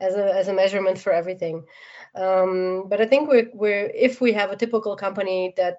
as 0.00 0.14
a 0.14 0.34
as 0.34 0.48
a 0.48 0.54
measurement 0.54 0.98
for 0.98 1.12
everything. 1.12 1.64
Um, 2.14 2.88
but 2.88 3.00
I 3.00 3.06
think 3.06 3.28
we're, 3.28 3.50
we're 3.52 3.90
if 3.94 4.20
we 4.20 4.32
have 4.32 4.50
a 4.50 4.56
typical 4.56 4.96
company 4.96 5.54
that 5.56 5.78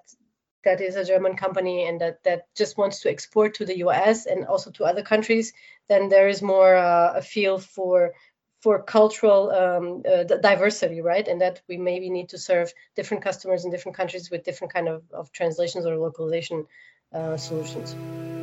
that 0.64 0.80
is 0.80 0.96
a 0.96 1.04
German 1.04 1.36
company 1.36 1.86
and 1.86 2.00
that 2.00 2.22
that 2.24 2.46
just 2.54 2.76
wants 2.76 3.00
to 3.00 3.10
export 3.10 3.54
to 3.54 3.64
the 3.64 3.78
US 3.78 4.26
and 4.26 4.44
also 4.46 4.70
to 4.72 4.84
other 4.84 5.02
countries, 5.02 5.52
then 5.88 6.08
there 6.08 6.28
is 6.28 6.42
more 6.42 6.76
uh, 6.76 7.14
a 7.16 7.22
feel 7.22 7.58
for 7.58 8.12
for 8.62 8.82
cultural 8.82 9.50
um, 9.50 10.02
uh, 10.10 10.24
diversity, 10.24 11.00
right? 11.00 11.28
And 11.28 11.40
that 11.40 11.62
we 11.68 11.76
maybe 11.76 12.10
need 12.10 12.30
to 12.30 12.38
serve 12.38 12.72
different 12.96 13.22
customers 13.22 13.64
in 13.64 13.70
different 13.70 13.96
countries 13.96 14.30
with 14.30 14.44
different 14.44 14.72
kind 14.72 14.88
of, 14.88 15.02
of 15.12 15.30
translations 15.30 15.86
or 15.86 15.96
localization 15.96 16.66
uh, 17.12 17.36
solutions. 17.36 17.94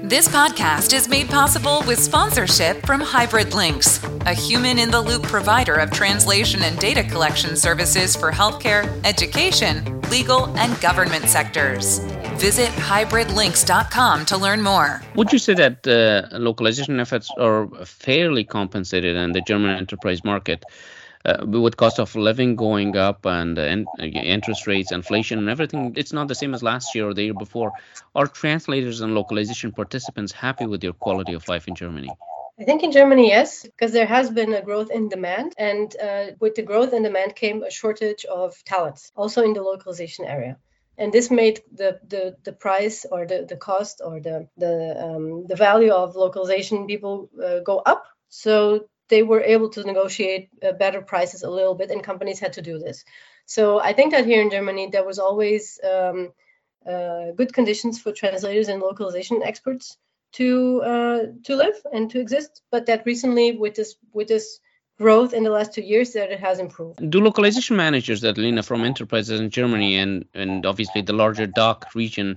This 0.03 0.27
podcast 0.27 0.93
is 0.93 1.07
made 1.07 1.29
possible 1.29 1.81
with 1.87 1.97
sponsorship 1.97 2.85
from 2.85 2.99
Hybrid 2.99 3.53
Lynx, 3.53 4.03
a 4.25 4.33
human 4.33 4.77
in 4.77 4.91
the 4.91 4.99
loop 5.01 5.23
provider 5.23 5.75
of 5.75 5.91
translation 5.91 6.61
and 6.61 6.77
data 6.77 7.03
collection 7.03 7.55
services 7.55 8.15
for 8.15 8.29
healthcare, 8.31 8.83
education, 9.05 10.01
legal, 10.09 10.47
and 10.57 10.79
government 10.81 11.25
sectors. 11.25 11.99
Visit 12.35 12.69
hybridlynx.com 12.71 14.25
to 14.25 14.37
learn 14.37 14.61
more. 14.61 15.01
Would 15.15 15.31
you 15.31 15.39
say 15.39 15.53
that 15.53 15.87
uh, 15.87 16.37
localization 16.37 16.99
efforts 16.99 17.31
are 17.37 17.67
fairly 17.85 18.43
compensated 18.43 19.15
in 19.15 19.31
the 19.31 19.41
German 19.41 19.77
enterprise 19.77 20.23
market? 20.25 20.65
Uh, 21.25 21.45
with 21.45 21.77
cost 21.77 21.99
of 21.99 22.15
living 22.15 22.55
going 22.55 22.95
up 22.97 23.25
and 23.25 23.57
uh, 23.57 23.63
interest 24.03 24.67
rates, 24.67 24.91
inflation, 24.91 25.39
and 25.39 25.49
everything, 25.49 25.93
it's 25.95 26.13
not 26.13 26.27
the 26.27 26.35
same 26.35 26.53
as 26.53 26.61
last 26.63 26.95
year 26.95 27.07
or 27.07 27.13
the 27.13 27.23
year 27.23 27.33
before. 27.33 27.71
Are 28.15 28.27
translators 28.27 29.01
and 29.01 29.15
localization 29.15 29.71
participants 29.71 30.31
happy 30.31 30.65
with 30.65 30.83
your 30.83 30.93
quality 30.93 31.33
of 31.33 31.47
life 31.47 31.67
in 31.67 31.75
Germany? 31.75 32.09
I 32.59 32.65
think 32.65 32.83
in 32.83 32.91
Germany, 32.91 33.29
yes, 33.29 33.63
because 33.63 33.93
there 33.93 34.05
has 34.05 34.29
been 34.29 34.53
a 34.53 34.61
growth 34.61 34.91
in 34.91 35.09
demand. 35.09 35.53
And 35.57 35.95
uh, 36.01 36.25
with 36.39 36.55
the 36.55 36.61
growth 36.61 36.93
in 36.93 37.03
demand 37.03 37.35
came 37.35 37.63
a 37.63 37.71
shortage 37.71 38.25
of 38.25 38.55
talents, 38.63 39.11
also 39.15 39.43
in 39.43 39.53
the 39.53 39.63
localization 39.63 40.25
area. 40.25 40.57
And 40.97 41.11
this 41.11 41.31
made 41.31 41.61
the, 41.73 41.99
the, 42.07 42.35
the 42.43 42.53
price 42.53 43.05
or 43.09 43.25
the, 43.25 43.45
the 43.49 43.55
cost 43.55 44.01
or 44.05 44.19
the, 44.19 44.47
the, 44.57 44.95
um, 45.03 45.47
the 45.47 45.55
value 45.55 45.91
of 45.91 46.15
localization 46.15 46.85
people 46.85 47.31
uh, 47.43 47.59
go 47.61 47.79
up. 47.79 48.05
So 48.29 48.87
they 49.09 49.23
were 49.23 49.41
able 49.41 49.69
to 49.69 49.83
negotiate 49.83 50.49
uh, 50.63 50.71
better 50.73 51.01
prices 51.01 51.43
a 51.43 51.49
little 51.49 51.75
bit, 51.75 51.91
and 51.91 52.03
companies 52.03 52.39
had 52.39 52.53
to 52.53 52.61
do 52.61 52.79
this. 52.79 53.03
So 53.45 53.79
I 53.79 53.93
think 53.93 54.11
that 54.11 54.25
here 54.25 54.41
in 54.41 54.49
Germany 54.49 54.89
there 54.91 55.05
was 55.05 55.19
always 55.19 55.79
um, 55.83 56.31
uh, 56.87 57.31
good 57.35 57.53
conditions 57.53 58.01
for 58.01 58.11
translators 58.11 58.69
and 58.69 58.81
localization 58.81 59.43
experts 59.43 59.97
to 60.33 60.81
uh, 60.81 61.19
to 61.43 61.55
live 61.55 61.75
and 61.91 62.09
to 62.11 62.19
exist, 62.19 62.61
but 62.71 62.85
that 62.87 63.05
recently 63.05 63.57
with 63.57 63.75
this 63.75 63.95
with 64.13 64.27
this 64.27 64.59
growth 64.97 65.33
in 65.33 65.43
the 65.43 65.49
last 65.49 65.73
two 65.73 65.81
years 65.81 66.13
that 66.13 66.31
it 66.31 66.39
has 66.39 66.59
improved. 66.59 67.09
Do 67.09 67.19
localization 67.21 67.75
managers, 67.75 68.23
Adelina, 68.23 68.63
from 68.63 68.83
enterprises 68.83 69.39
in 69.39 69.49
Germany 69.49 69.97
and, 69.97 70.25
and 70.33 70.65
obviously 70.65 71.01
the 71.01 71.13
larger 71.13 71.47
DACH 71.47 71.95
region, 71.95 72.35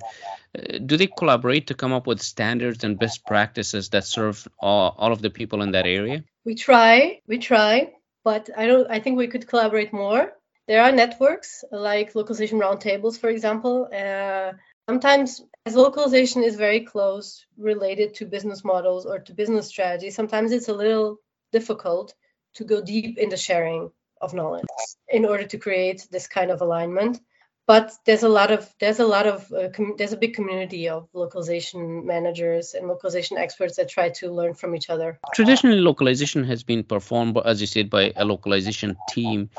uh, 0.57 0.79
do 0.85 0.97
they 0.97 1.07
collaborate 1.07 1.66
to 1.66 1.75
come 1.75 1.92
up 1.92 2.07
with 2.07 2.23
standards 2.23 2.85
and 2.85 2.99
best 2.99 3.27
practices 3.27 3.90
that 3.90 4.05
serve 4.05 4.49
all, 4.59 4.95
all 4.99 5.12
of 5.12 5.21
the 5.23 5.31
people 5.31 5.62
in 5.62 5.73
that 5.73 5.87
area? 5.87 6.25
We 6.45 6.55
try, 6.55 7.21
we 7.27 7.38
try, 7.38 7.92
but 8.25 8.49
I 8.57 8.66
don't. 8.66 8.90
I 8.90 9.01
think 9.01 9.19
we 9.19 9.29
could 9.29 9.47
collaborate 9.47 9.92
more. 9.92 10.33
There 10.69 10.83
are 10.83 10.92
networks 10.92 11.64
like 11.71 12.14
localization 12.14 12.59
roundtables, 12.59 13.19
for 13.19 13.29
example. 13.29 13.88
Uh, 13.92 14.53
sometimes, 14.88 15.42
as 15.64 15.77
localization 15.77 16.42
is 16.42 16.57
very 16.57 16.81
close 16.81 17.47
related 17.57 18.14
to 18.14 18.27
business 18.27 18.64
models 18.64 19.07
or 19.07 19.19
to 19.21 19.33
business 19.33 19.69
strategy, 19.69 20.11
sometimes 20.11 20.53
it's 20.53 20.69
a 20.69 20.75
little 20.75 21.19
difficult 21.53 22.14
to 22.57 22.64
go 22.64 22.81
deep 22.81 23.19
in 23.19 23.29
the 23.29 23.37
sharing 23.37 23.90
of 24.21 24.35
knowledge 24.35 24.64
in 25.09 25.25
order 25.25 25.45
to 25.45 25.59
create 25.59 26.07
this 26.11 26.27
kind 26.27 26.51
of 26.51 26.61
alignment. 26.61 27.21
But 27.66 27.92
there's 28.05 28.23
a 28.23 28.29
lot 28.29 28.53
of 28.53 28.73
there's 28.79 29.01
a 29.01 29.07
lot 29.07 29.27
of 29.27 29.53
uh, 29.53 29.71
com- 29.75 29.97
there's 29.99 30.12
a 30.12 30.16
big 30.16 30.35
community 30.35 30.88
of 30.88 31.09
localization 31.12 32.07
managers 32.07 32.75
and 32.75 32.87
localization 32.87 33.38
experts 33.38 33.77
that 33.77 33.88
try 33.88 34.11
to 34.21 34.31
learn 34.31 34.55
from 34.55 34.77
each 34.77 34.88
other. 34.88 35.19
Traditionally 35.35 35.81
localization 35.81 36.45
has 36.45 36.62
been 36.62 36.85
performed 36.85 37.37
as 37.45 37.61
you 37.61 37.66
said 37.66 37.90
by 37.90 38.12
a 38.14 38.25
localization 38.25 38.97
team. 39.11 39.51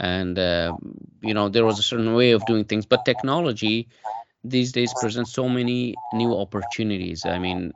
And 0.00 0.38
uh, 0.38 0.76
you 1.20 1.34
know 1.34 1.50
there 1.50 1.66
was 1.66 1.78
a 1.78 1.82
certain 1.82 2.14
way 2.14 2.30
of 2.30 2.46
doing 2.46 2.64
things. 2.64 2.86
But 2.86 3.04
technology 3.04 3.88
these 4.44 4.72
days 4.72 4.94
presents 4.94 5.32
so 5.32 5.48
many 5.48 6.00
new 6.12 6.34
opportunities. 6.36 7.26
I 7.26 7.38
mean, 7.38 7.74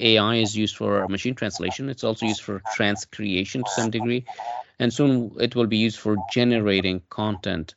AI 0.00 0.36
is 0.36 0.56
used 0.56 0.76
for 0.76 1.06
machine 1.08 1.34
translation. 1.34 1.88
It's 1.88 2.04
also 2.04 2.26
used 2.26 2.42
for 2.42 2.60
transcreation 2.60 3.64
to 3.64 3.70
some 3.70 3.90
degree, 3.90 4.24
and 4.78 4.92
soon 4.92 5.32
it 5.40 5.54
will 5.56 5.66
be 5.66 5.78
used 5.78 5.98
for 5.98 6.16
generating 6.18 7.02
content. 7.10 7.74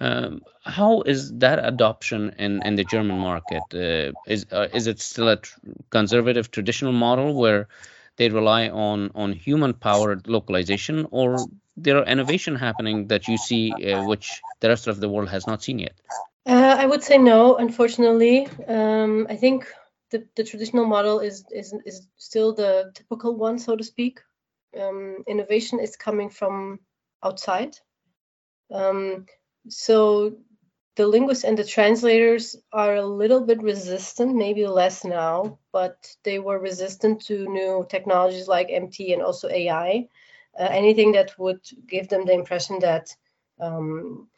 Um, 0.00 0.42
how 0.64 1.02
is 1.02 1.32
that 1.38 1.64
adoption 1.64 2.34
in, 2.38 2.62
in 2.62 2.76
the 2.76 2.84
German 2.84 3.18
market? 3.18 3.74
Uh, 3.74 4.12
is 4.26 4.46
uh, 4.52 4.68
is 4.72 4.86
it 4.86 5.00
still 5.00 5.28
a 5.28 5.36
tr- 5.36 5.58
conservative 5.90 6.50
traditional 6.50 6.92
model 6.92 7.34
where 7.34 7.68
they 8.16 8.28
rely 8.28 8.68
on 8.68 9.10
on 9.14 9.32
human 9.32 9.74
powered 9.74 10.26
localization, 10.28 11.06
or 11.10 11.48
there 11.76 11.98
are 11.98 12.06
innovation 12.06 12.56
happening 12.56 13.08
that 13.08 13.28
you 13.28 13.36
see 13.38 13.92
uh, 13.92 14.02
which 14.02 14.44
the 14.60 14.68
rest 14.68 14.86
of 14.86 15.00
the 15.00 15.08
world 15.08 15.28
has 15.30 15.46
not 15.46 15.62
seen 15.62 15.78
yet? 15.80 15.96
Uh, 16.48 16.76
I 16.78 16.86
would 16.86 17.02
say 17.02 17.18
no, 17.18 17.56
unfortunately. 17.56 18.48
Um, 18.66 19.26
I 19.28 19.36
think 19.36 19.66
the, 20.10 20.26
the 20.34 20.44
traditional 20.44 20.86
model 20.86 21.20
is, 21.20 21.44
is 21.52 21.74
is 21.84 22.08
still 22.16 22.54
the 22.54 22.90
typical 22.94 23.36
one, 23.36 23.58
so 23.58 23.76
to 23.76 23.84
speak. 23.84 24.20
Um, 24.80 25.24
innovation 25.26 25.78
is 25.78 25.96
coming 25.96 26.30
from 26.30 26.80
outside. 27.22 27.76
Um, 28.72 29.26
so 29.68 30.36
the 30.96 31.06
linguists 31.06 31.44
and 31.44 31.58
the 31.58 31.64
translators 31.64 32.56
are 32.72 32.96
a 32.96 33.06
little 33.06 33.42
bit 33.42 33.62
resistant, 33.62 34.34
maybe 34.34 34.66
less 34.66 35.04
now, 35.04 35.58
but 35.72 36.16
they 36.24 36.38
were 36.38 36.58
resistant 36.58 37.20
to 37.26 37.46
new 37.48 37.86
technologies 37.90 38.48
like 38.48 38.68
MT 38.70 39.12
and 39.12 39.22
also 39.22 39.48
AI. 39.50 40.08
Uh, 40.58 40.68
anything 40.70 41.12
that 41.12 41.38
would 41.38 41.60
give 41.86 42.08
them 42.08 42.24
the 42.24 42.32
impression 42.32 42.78
that 42.80 43.14
um, 43.60 44.28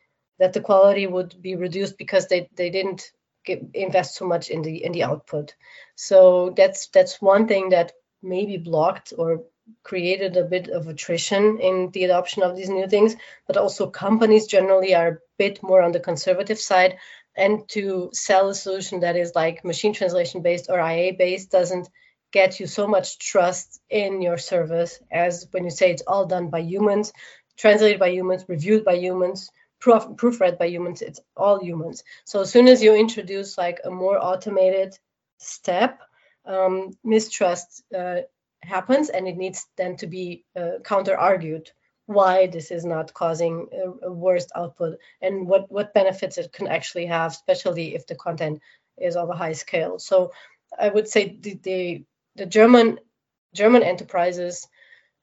that 0.40 0.54
the 0.54 0.60
quality 0.60 1.06
would 1.06 1.40
be 1.40 1.54
reduced 1.54 1.98
because 1.98 2.26
they, 2.26 2.48
they 2.56 2.70
didn't 2.70 3.12
get, 3.44 3.62
invest 3.74 4.16
so 4.16 4.26
much 4.26 4.48
in 4.48 4.62
the 4.62 4.82
in 4.82 4.92
the 4.92 5.04
output. 5.04 5.54
So 5.94 6.52
that's 6.56 6.88
that's 6.88 7.20
one 7.22 7.46
thing 7.46 7.68
that 7.68 7.92
maybe 8.22 8.56
blocked 8.56 9.12
or 9.16 9.44
created 9.84 10.36
a 10.36 10.44
bit 10.44 10.68
of 10.68 10.88
attrition 10.88 11.60
in 11.60 11.90
the 11.92 12.04
adoption 12.04 12.42
of 12.42 12.56
these 12.56 12.70
new 12.70 12.88
things. 12.88 13.14
But 13.46 13.58
also 13.58 13.88
companies 13.88 14.46
generally 14.46 14.94
are 14.94 15.08
a 15.08 15.18
bit 15.38 15.62
more 15.62 15.82
on 15.82 15.92
the 15.92 16.00
conservative 16.00 16.58
side, 16.58 16.96
and 17.36 17.68
to 17.68 18.08
sell 18.14 18.48
a 18.48 18.54
solution 18.54 19.00
that 19.00 19.16
is 19.16 19.34
like 19.34 19.64
machine 19.64 19.92
translation 19.92 20.40
based 20.40 20.70
or 20.70 20.80
IA 20.80 21.12
based 21.12 21.50
doesn't 21.50 21.88
get 22.32 22.60
you 22.60 22.66
so 22.66 22.86
much 22.86 23.18
trust 23.18 23.80
in 23.90 24.22
your 24.22 24.38
service 24.38 25.00
as 25.10 25.48
when 25.50 25.64
you 25.64 25.70
say 25.70 25.90
it's 25.90 26.04
all 26.06 26.24
done 26.24 26.48
by 26.48 26.60
humans, 26.60 27.12
translated 27.58 27.98
by 27.98 28.08
humans, 28.08 28.44
reviewed 28.48 28.84
by 28.84 28.94
humans 28.94 29.50
proof, 29.80 30.04
proofread 30.16 30.58
by 30.58 30.66
humans 30.66 31.02
it's 31.02 31.20
all 31.36 31.62
humans. 31.62 32.04
So 32.24 32.42
as 32.42 32.50
soon 32.50 32.68
as 32.68 32.82
you 32.82 32.94
introduce 32.94 33.58
like 33.58 33.80
a 33.84 33.90
more 33.90 34.18
automated 34.22 34.96
step 35.38 36.00
um, 36.44 36.92
mistrust 37.02 37.82
uh, 37.96 38.22
happens 38.62 39.08
and 39.08 39.26
it 39.26 39.36
needs 39.36 39.66
then 39.76 39.96
to 39.96 40.06
be 40.06 40.44
uh, 40.56 40.78
counter 40.84 41.16
argued 41.16 41.70
why 42.06 42.46
this 42.46 42.70
is 42.70 42.84
not 42.84 43.14
causing 43.14 43.68
a, 43.72 44.08
a 44.08 44.12
worst 44.12 44.50
output 44.54 44.98
and 45.22 45.46
what 45.46 45.70
what 45.70 45.94
benefits 45.94 46.38
it 46.38 46.52
can 46.52 46.66
actually 46.66 47.06
have 47.06 47.32
especially 47.32 47.94
if 47.94 48.06
the 48.06 48.14
content 48.14 48.60
is 48.98 49.16
of 49.16 49.30
a 49.30 49.36
high 49.36 49.52
scale. 49.52 49.98
So 49.98 50.32
i 50.78 50.88
would 50.88 51.08
say 51.08 51.36
the 51.40 51.58
the, 51.62 52.04
the 52.36 52.46
german 52.46 52.98
german 53.54 53.82
enterprises 53.82 54.68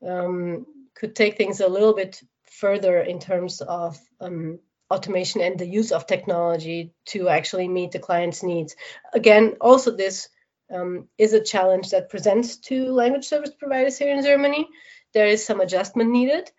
um, 0.05 0.65
could 0.95 1.15
take 1.15 1.37
things 1.37 1.59
a 1.59 1.67
little 1.67 1.93
bit 1.93 2.21
further 2.59 2.99
in 2.99 3.19
terms 3.19 3.61
of 3.61 3.97
um, 4.19 4.59
automation 4.89 5.41
and 5.41 5.59
the 5.59 5.67
use 5.67 5.91
of 5.91 6.07
technology 6.07 6.93
to 7.05 7.29
actually 7.29 7.67
meet 7.67 7.91
the 7.91 7.99
client's 7.99 8.43
needs. 8.43 8.75
Again, 9.13 9.55
also 9.61 9.91
this 9.91 10.29
um, 10.73 11.07
is 11.17 11.33
a 11.33 11.43
challenge 11.43 11.91
that 11.91 12.09
presents 12.09 12.57
to 12.57 12.91
language 12.91 13.25
service 13.25 13.51
providers 13.57 13.97
here 13.97 14.13
in 14.13 14.23
Germany. 14.23 14.67
There 15.13 15.27
is 15.27 15.45
some 15.45 15.61
adjustment 15.61 16.11
needed. 16.11 16.49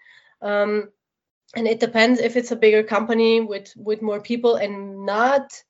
Um, 0.41 0.91
and 1.55 1.67
it 1.67 1.81
depends 1.81 2.21
if 2.21 2.37
it's 2.37 2.53
a 2.53 2.57
bigger 2.57 2.83
company 2.83 3.41
with 3.41 3.73
with 3.77 4.03
more 4.03 4.21
people 4.21 4.57
and 4.57 5.07
not 5.07 5.63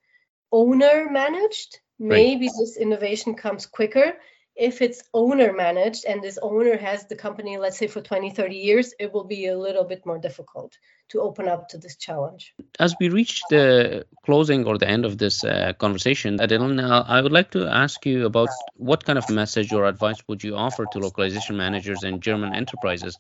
owner 0.51 1.09
managed 1.11 1.79
maybe 1.99 2.47
right. 2.47 2.55
this 2.59 2.77
innovation 2.77 3.35
comes 3.35 3.67
quicker 3.67 4.15
if 4.59 4.83
it's 4.83 5.03
owner 5.15 5.53
managed 5.53 6.05
and 6.05 6.23
this 6.23 6.39
owner 6.43 6.77
has 6.77 7.07
the 7.07 7.15
company 7.15 7.57
let's 7.59 7.79
say 7.79 7.87
for 7.87 8.01
20 8.01 8.31
30 8.31 8.57
years 8.57 8.93
it 8.99 9.13
will 9.13 9.25
be 9.25 9.47
a 9.47 9.57
little 9.57 9.85
bit 9.85 10.05
more 10.05 10.19
difficult 10.19 10.77
to 11.09 11.21
open 11.21 11.49
up 11.49 11.69
to 11.69 11.79
this 11.79 11.97
challenge. 11.97 12.53
As 12.79 12.95
we 13.01 13.09
reach 13.09 13.45
the 13.49 14.05
closing 14.27 14.67
or 14.67 14.77
the 14.77 14.89
end 14.89 15.05
of 15.07 15.17
this 15.17 15.45
uh, 15.45 15.73
conversation 15.79 16.41
adelina 16.41 17.05
i 17.09 17.21
would 17.21 17.33
like 17.33 17.51
to 17.53 17.67
ask 17.67 18.05
you 18.05 18.27
about 18.27 18.49
what 18.75 19.05
kind 19.05 19.19
of 19.19 19.31
message 19.31 19.73
or 19.73 19.85
advice 19.87 20.21
would 20.29 20.43
you 20.43 20.57
offer 20.57 20.85
to 20.93 20.99
localization 20.99 21.57
managers 21.57 22.03
and 22.03 22.21
german 22.21 22.55
enterprises? 22.55 23.19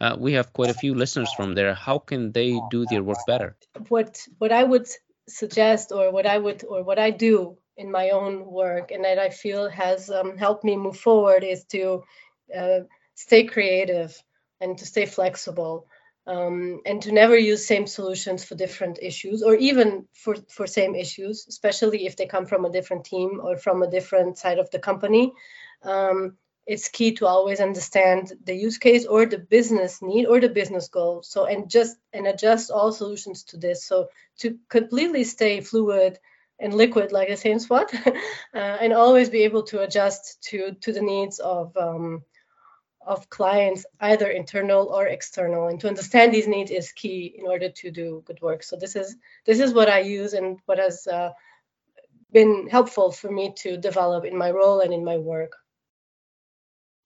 Uh, 0.00 0.16
we 0.18 0.32
have 0.32 0.52
quite 0.52 0.70
a 0.70 0.74
few 0.74 0.92
listeners 0.92 1.32
from 1.32 1.54
there. 1.54 1.72
How 1.72 1.98
can 1.98 2.32
they 2.32 2.60
do 2.68 2.84
their 2.90 3.04
work 3.04 3.18
better? 3.28 3.56
What 3.88 4.26
what 4.38 4.52
i 4.52 4.62
would 4.62 4.88
suggest 5.28 5.92
or 5.92 6.10
what 6.10 6.26
i 6.26 6.36
would 6.36 6.64
or 6.64 6.82
what 6.82 6.98
i 6.98 7.10
do 7.10 7.56
in 7.76 7.90
my 7.90 8.10
own 8.10 8.44
work 8.46 8.90
and 8.90 9.04
that 9.04 9.18
I 9.18 9.30
feel 9.30 9.68
has 9.68 10.10
um, 10.10 10.36
helped 10.36 10.64
me 10.64 10.76
move 10.76 10.96
forward 10.96 11.44
is 11.44 11.64
to 11.66 12.04
uh, 12.56 12.80
stay 13.14 13.44
creative 13.44 14.16
and 14.60 14.78
to 14.78 14.86
stay 14.86 15.06
flexible 15.06 15.86
um, 16.26 16.80
and 16.86 17.02
to 17.02 17.12
never 17.12 17.36
use 17.36 17.66
same 17.66 17.86
solutions 17.86 18.44
for 18.44 18.54
different 18.54 18.98
issues 19.02 19.42
or 19.42 19.54
even 19.54 20.06
for, 20.14 20.36
for 20.48 20.66
same 20.66 20.94
issues, 20.94 21.46
especially 21.48 22.06
if 22.06 22.16
they 22.16 22.26
come 22.26 22.46
from 22.46 22.64
a 22.64 22.70
different 22.70 23.04
team 23.04 23.40
or 23.42 23.58
from 23.58 23.82
a 23.82 23.90
different 23.90 24.38
side 24.38 24.58
of 24.58 24.70
the 24.70 24.78
company. 24.78 25.32
Um, 25.82 26.36
it's 26.66 26.88
key 26.88 27.12
to 27.12 27.26
always 27.26 27.60
understand 27.60 28.32
the 28.44 28.54
use 28.54 28.78
case 28.78 29.04
or 29.04 29.26
the 29.26 29.38
business 29.38 30.00
need 30.00 30.26
or 30.26 30.40
the 30.40 30.48
business 30.48 30.88
goal 30.88 31.22
so 31.22 31.44
and 31.44 31.68
just 31.68 31.96
and 32.12 32.26
adjust 32.26 32.70
all 32.70 32.90
solutions 32.90 33.44
to 33.44 33.58
this 33.58 33.84
so 33.84 34.08
to 34.38 34.58
completely 34.70 35.24
stay 35.24 35.60
fluid 35.60 36.18
and 36.58 36.74
liquid 36.74 37.12
like 37.12 37.28
a 37.28 37.36
same 37.36 37.58
spot 37.58 37.92
uh, 38.06 38.12
and 38.54 38.92
always 38.92 39.30
be 39.30 39.42
able 39.42 39.62
to 39.64 39.80
adjust 39.80 40.42
to 40.42 40.72
to 40.80 40.92
the 40.92 41.02
needs 41.02 41.38
of 41.38 41.76
um, 41.76 42.22
of 43.06 43.28
clients 43.28 43.84
either 44.00 44.28
internal 44.30 44.86
or 44.86 45.06
external 45.06 45.68
and 45.68 45.80
to 45.80 45.88
understand 45.88 46.32
these 46.32 46.48
needs 46.48 46.70
is 46.70 46.92
key 46.92 47.34
in 47.38 47.46
order 47.46 47.68
to 47.68 47.90
do 47.90 48.22
good 48.26 48.40
work. 48.40 48.62
So 48.62 48.76
this 48.76 48.96
is 48.96 49.16
this 49.44 49.60
is 49.60 49.74
what 49.74 49.88
i 49.88 50.00
use 50.00 50.32
and 50.32 50.58
what 50.66 50.78
has 50.78 51.06
uh, 51.06 51.30
been 52.32 52.68
helpful 52.68 53.12
for 53.12 53.30
me 53.30 53.52
to 53.58 53.76
develop 53.76 54.24
in 54.24 54.36
my 54.36 54.50
role 54.50 54.80
and 54.80 54.92
in 54.92 55.04
my 55.04 55.18
work. 55.18 55.52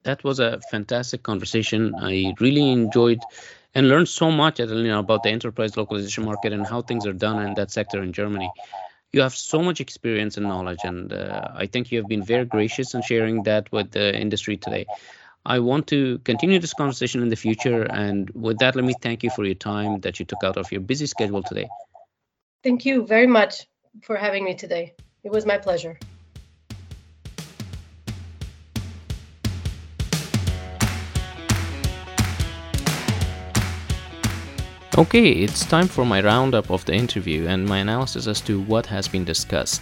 That 0.04 0.22
was 0.22 0.38
a 0.38 0.60
fantastic 0.70 1.22
conversation. 1.22 1.94
I 1.98 2.34
really 2.40 2.70
enjoyed 2.70 3.20
and 3.74 3.88
learned 3.88 4.08
so 4.08 4.30
much 4.30 4.60
Adelina, 4.60 5.00
about 5.00 5.22
the 5.22 5.30
enterprise 5.30 5.76
localization 5.76 6.24
market 6.24 6.52
and 6.52 6.66
how 6.66 6.82
things 6.82 7.06
are 7.06 7.12
done 7.12 7.44
in 7.46 7.54
that 7.54 7.70
sector 7.70 8.02
in 8.02 8.12
germany 8.12 8.50
you 9.12 9.22
have 9.22 9.34
so 9.34 9.62
much 9.62 9.80
experience 9.80 10.36
and 10.36 10.46
knowledge, 10.46 10.84
and 10.84 11.12
uh, 11.12 11.48
I 11.54 11.66
think 11.66 11.90
you 11.90 11.98
have 11.98 12.08
been 12.08 12.22
very 12.22 12.44
gracious 12.44 12.94
in 12.94 13.02
sharing 13.02 13.42
that 13.44 13.72
with 13.72 13.90
the 13.90 14.14
industry 14.14 14.56
today. 14.56 14.86
I 15.46 15.60
want 15.60 15.86
to 15.88 16.18
continue 16.18 16.58
this 16.58 16.74
conversation 16.74 17.22
in 17.22 17.28
the 17.28 17.36
future, 17.36 17.82
and 17.82 18.28
with 18.30 18.58
that, 18.58 18.76
let 18.76 18.84
me 18.84 18.92
thank 18.92 19.22
you 19.22 19.30
for 19.30 19.44
your 19.44 19.54
time 19.54 20.00
that 20.00 20.18
you 20.20 20.26
took 20.26 20.44
out 20.44 20.56
of 20.56 20.70
your 20.70 20.82
busy 20.82 21.06
schedule 21.06 21.42
today. 21.42 21.70
Thank 22.62 22.84
you 22.84 23.06
very 23.06 23.26
much 23.26 23.66
for 24.02 24.16
having 24.16 24.44
me 24.44 24.54
today. 24.54 24.94
It 25.24 25.30
was 25.30 25.46
my 25.46 25.58
pleasure. 25.58 25.98
Okay, 34.98 35.30
it's 35.30 35.64
time 35.64 35.86
for 35.86 36.04
my 36.04 36.20
roundup 36.20 36.72
of 36.72 36.84
the 36.84 36.92
interview 36.92 37.46
and 37.46 37.64
my 37.64 37.78
analysis 37.78 38.26
as 38.26 38.40
to 38.40 38.60
what 38.62 38.84
has 38.86 39.06
been 39.06 39.24
discussed. 39.24 39.80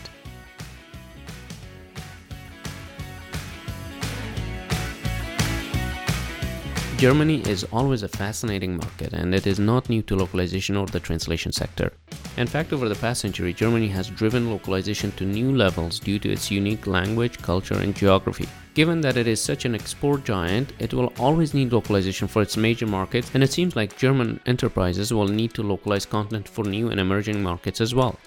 Germany 6.98 7.42
is 7.42 7.62
always 7.72 8.02
a 8.02 8.08
fascinating 8.08 8.78
market 8.78 9.12
and 9.12 9.34
it 9.34 9.46
is 9.46 9.58
not 9.58 9.90
new 9.90 10.00
to 10.00 10.16
localization 10.16 10.78
or 10.78 10.86
the 10.86 10.98
translation 10.98 11.52
sector. 11.52 11.92
In 12.38 12.46
fact, 12.46 12.72
over 12.72 12.88
the 12.88 12.94
past 12.94 13.20
century, 13.20 13.52
Germany 13.52 13.86
has 13.88 14.08
driven 14.08 14.50
localization 14.50 15.12
to 15.12 15.26
new 15.26 15.54
levels 15.54 16.00
due 16.00 16.18
to 16.18 16.32
its 16.32 16.50
unique 16.50 16.86
language, 16.86 17.36
culture, 17.42 17.78
and 17.80 17.94
geography. 17.94 18.48
Given 18.72 19.02
that 19.02 19.18
it 19.18 19.26
is 19.26 19.42
such 19.42 19.66
an 19.66 19.74
export 19.74 20.24
giant, 20.24 20.72
it 20.78 20.94
will 20.94 21.12
always 21.18 21.52
need 21.52 21.70
localization 21.70 22.28
for 22.28 22.40
its 22.40 22.56
major 22.56 22.86
markets, 22.86 23.30
and 23.34 23.44
it 23.44 23.52
seems 23.52 23.76
like 23.76 23.98
German 23.98 24.40
enterprises 24.46 25.12
will 25.12 25.28
need 25.28 25.52
to 25.52 25.62
localize 25.62 26.06
content 26.06 26.48
for 26.48 26.64
new 26.64 26.88
and 26.88 26.98
emerging 26.98 27.42
markets 27.42 27.82
as 27.82 27.94
well. 27.94 28.18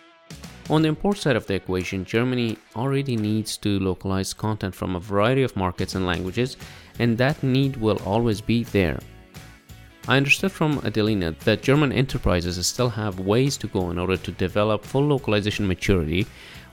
On 0.69 0.83
the 0.83 0.87
import 0.87 1.17
side 1.17 1.35
of 1.35 1.47
the 1.47 1.55
equation, 1.55 2.05
Germany 2.05 2.55
already 2.75 3.15
needs 3.15 3.57
to 3.57 3.79
localize 3.79 4.33
content 4.33 4.75
from 4.75 4.95
a 4.95 4.99
variety 4.99 5.41
of 5.41 5.55
markets 5.55 5.95
and 5.95 6.05
languages, 6.05 6.57
and 6.99 7.17
that 7.17 7.41
need 7.41 7.75
will 7.77 7.99
always 8.05 8.39
be 8.39 8.63
there. 8.65 8.99
I 10.07 10.17
understood 10.17 10.51
from 10.51 10.79
Adelina 10.85 11.35
that 11.43 11.63
German 11.63 11.91
enterprises 11.91 12.65
still 12.67 12.89
have 12.89 13.19
ways 13.19 13.57
to 13.57 13.67
go 13.67 13.89
in 13.89 13.97
order 13.97 14.17
to 14.17 14.31
develop 14.31 14.85
full 14.85 15.07
localization 15.07 15.67
maturity, 15.67 16.27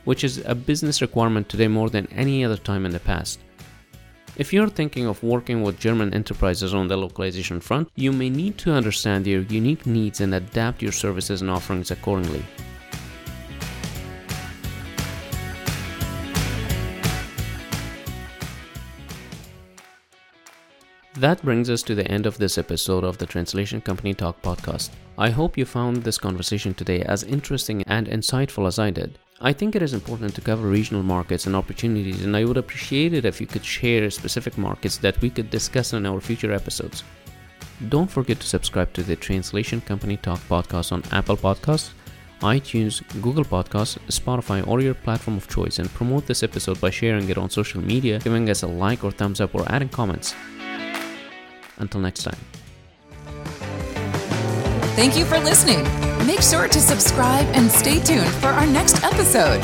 which 0.05 0.25
is 0.25 0.43
a 0.45 0.55
business 0.55 1.01
requirement 1.01 1.49
today 1.49 1.69
more 1.69 1.89
than 1.89 2.07
any 2.13 2.45
other 2.45 2.59
time 2.59 2.85
in 2.85 2.93
the 2.93 3.01
past. 3.01 3.41
If 4.37 4.53
you're 4.53 4.69
thinking 4.69 5.07
of 5.07 5.23
working 5.23 5.63
with 5.63 5.81
German 5.81 6.13
enterprises 6.13 6.75
on 6.75 6.87
the 6.87 6.99
localization 6.99 7.61
front, 7.61 7.91
you 7.95 8.13
may 8.13 8.29
need 8.29 8.59
to 8.59 8.73
understand 8.73 9.25
their 9.25 9.41
unique 9.41 9.87
needs 9.87 10.21
and 10.21 10.35
adapt 10.35 10.83
your 10.83 10.93
services 10.93 11.41
and 11.41 11.51
offerings 11.51 11.91
accordingly. 11.91 12.45
That 21.19 21.43
brings 21.43 21.71
us 21.71 21.83
to 21.85 21.95
the 21.95 22.07
end 22.11 22.27
of 22.27 22.37
this 22.37 22.59
episode 22.59 23.03
of 23.03 23.17
the 23.17 23.25
Translation 23.25 23.81
Company 23.81 24.13
Talk 24.13 24.43
podcast. 24.43 24.91
I 25.17 25.31
hope 25.31 25.57
you 25.57 25.65
found 25.65 26.03
this 26.03 26.19
conversation 26.19 26.75
today 26.75 27.01
as 27.05 27.23
interesting 27.23 27.83
and 27.87 28.07
insightful 28.07 28.67
as 28.67 28.79
I 28.79 28.91
did. 28.91 29.19
I 29.41 29.55
think 29.55 29.75
it 29.75 29.81
is 29.81 29.95
important 29.95 30.35
to 30.35 30.43
cover 30.43 30.69
regional 30.69 31.03
markets 31.03 31.47
and 31.47 31.57
opportunities, 31.57 32.23
and 32.23 32.37
I 32.37 32.45
would 32.45 32.59
appreciate 32.59 33.15
it 33.15 33.25
if 33.25 33.41
you 33.41 33.47
could 33.47 33.65
share 33.65 34.11
specific 34.11 34.59
markets 34.59 34.99
that 34.99 35.19
we 35.23 35.31
could 35.31 35.49
discuss 35.49 35.95
in 35.95 36.05
our 36.05 36.21
future 36.21 36.53
episodes. 36.53 37.03
Don't 37.89 38.11
forget 38.11 38.39
to 38.41 38.47
subscribe 38.47 38.93
to 38.93 39.03
the 39.03 39.17
Translation 39.17 39.81
Company 39.81 40.19
Talk 40.19 40.41
podcast 40.41 40.93
on 40.93 41.03
Apple 41.13 41.39
Podcasts, 41.39 41.93
iTunes, 42.41 43.03
Google 43.23 43.45
Podcasts, 43.45 43.97
Spotify, 44.09 44.67
or 44.69 44.83
your 44.83 44.93
platform 44.93 45.39
of 45.39 45.49
choice, 45.49 45.79
and 45.79 45.89
promote 45.95 46.27
this 46.27 46.43
episode 46.43 46.79
by 46.79 46.91
sharing 46.91 47.27
it 47.31 47.39
on 47.39 47.49
social 47.49 47.81
media, 47.81 48.19
giving 48.19 48.51
us 48.51 48.65
a 48.65 48.67
like 48.67 49.03
or 49.03 49.11
thumbs 49.11 49.41
up, 49.41 49.55
or 49.55 49.65
adding 49.73 49.89
comments. 49.89 50.35
Until 51.79 52.01
next 52.01 52.23
time. 52.23 52.39
Thank 54.97 55.17
you 55.17 55.25
for 55.25 55.39
listening. 55.39 55.83
Make 56.27 56.41
sure 56.41 56.69
to 56.69 56.81
subscribe 56.81 57.47
and 57.55 57.71
stay 57.71 58.01
tuned 58.01 58.31
for 58.31 58.49
our 58.49 58.67
next 58.67 59.05
episode. 59.05 59.63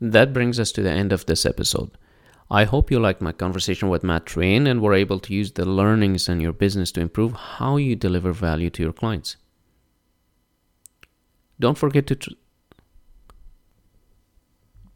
That 0.00 0.32
brings 0.32 0.58
us 0.58 0.72
to 0.72 0.82
the 0.82 0.90
end 0.90 1.12
of 1.12 1.26
this 1.26 1.46
episode. 1.46 1.90
I 2.50 2.64
hope 2.64 2.90
you 2.90 3.00
liked 3.00 3.22
my 3.22 3.32
conversation 3.32 3.88
with 3.88 4.04
Matt 4.04 4.26
Train 4.26 4.66
and 4.66 4.80
were 4.80 4.94
able 4.94 5.18
to 5.20 5.34
use 5.34 5.52
the 5.52 5.64
learnings 5.64 6.28
in 6.28 6.40
your 6.40 6.52
business 6.52 6.92
to 6.92 7.00
improve 7.00 7.32
how 7.32 7.76
you 7.76 7.96
deliver 7.96 8.32
value 8.32 8.70
to 8.70 8.82
your 8.82 8.92
clients. 8.92 9.36
Don't 11.58 11.78
forget 11.78 12.06
to 12.08 12.36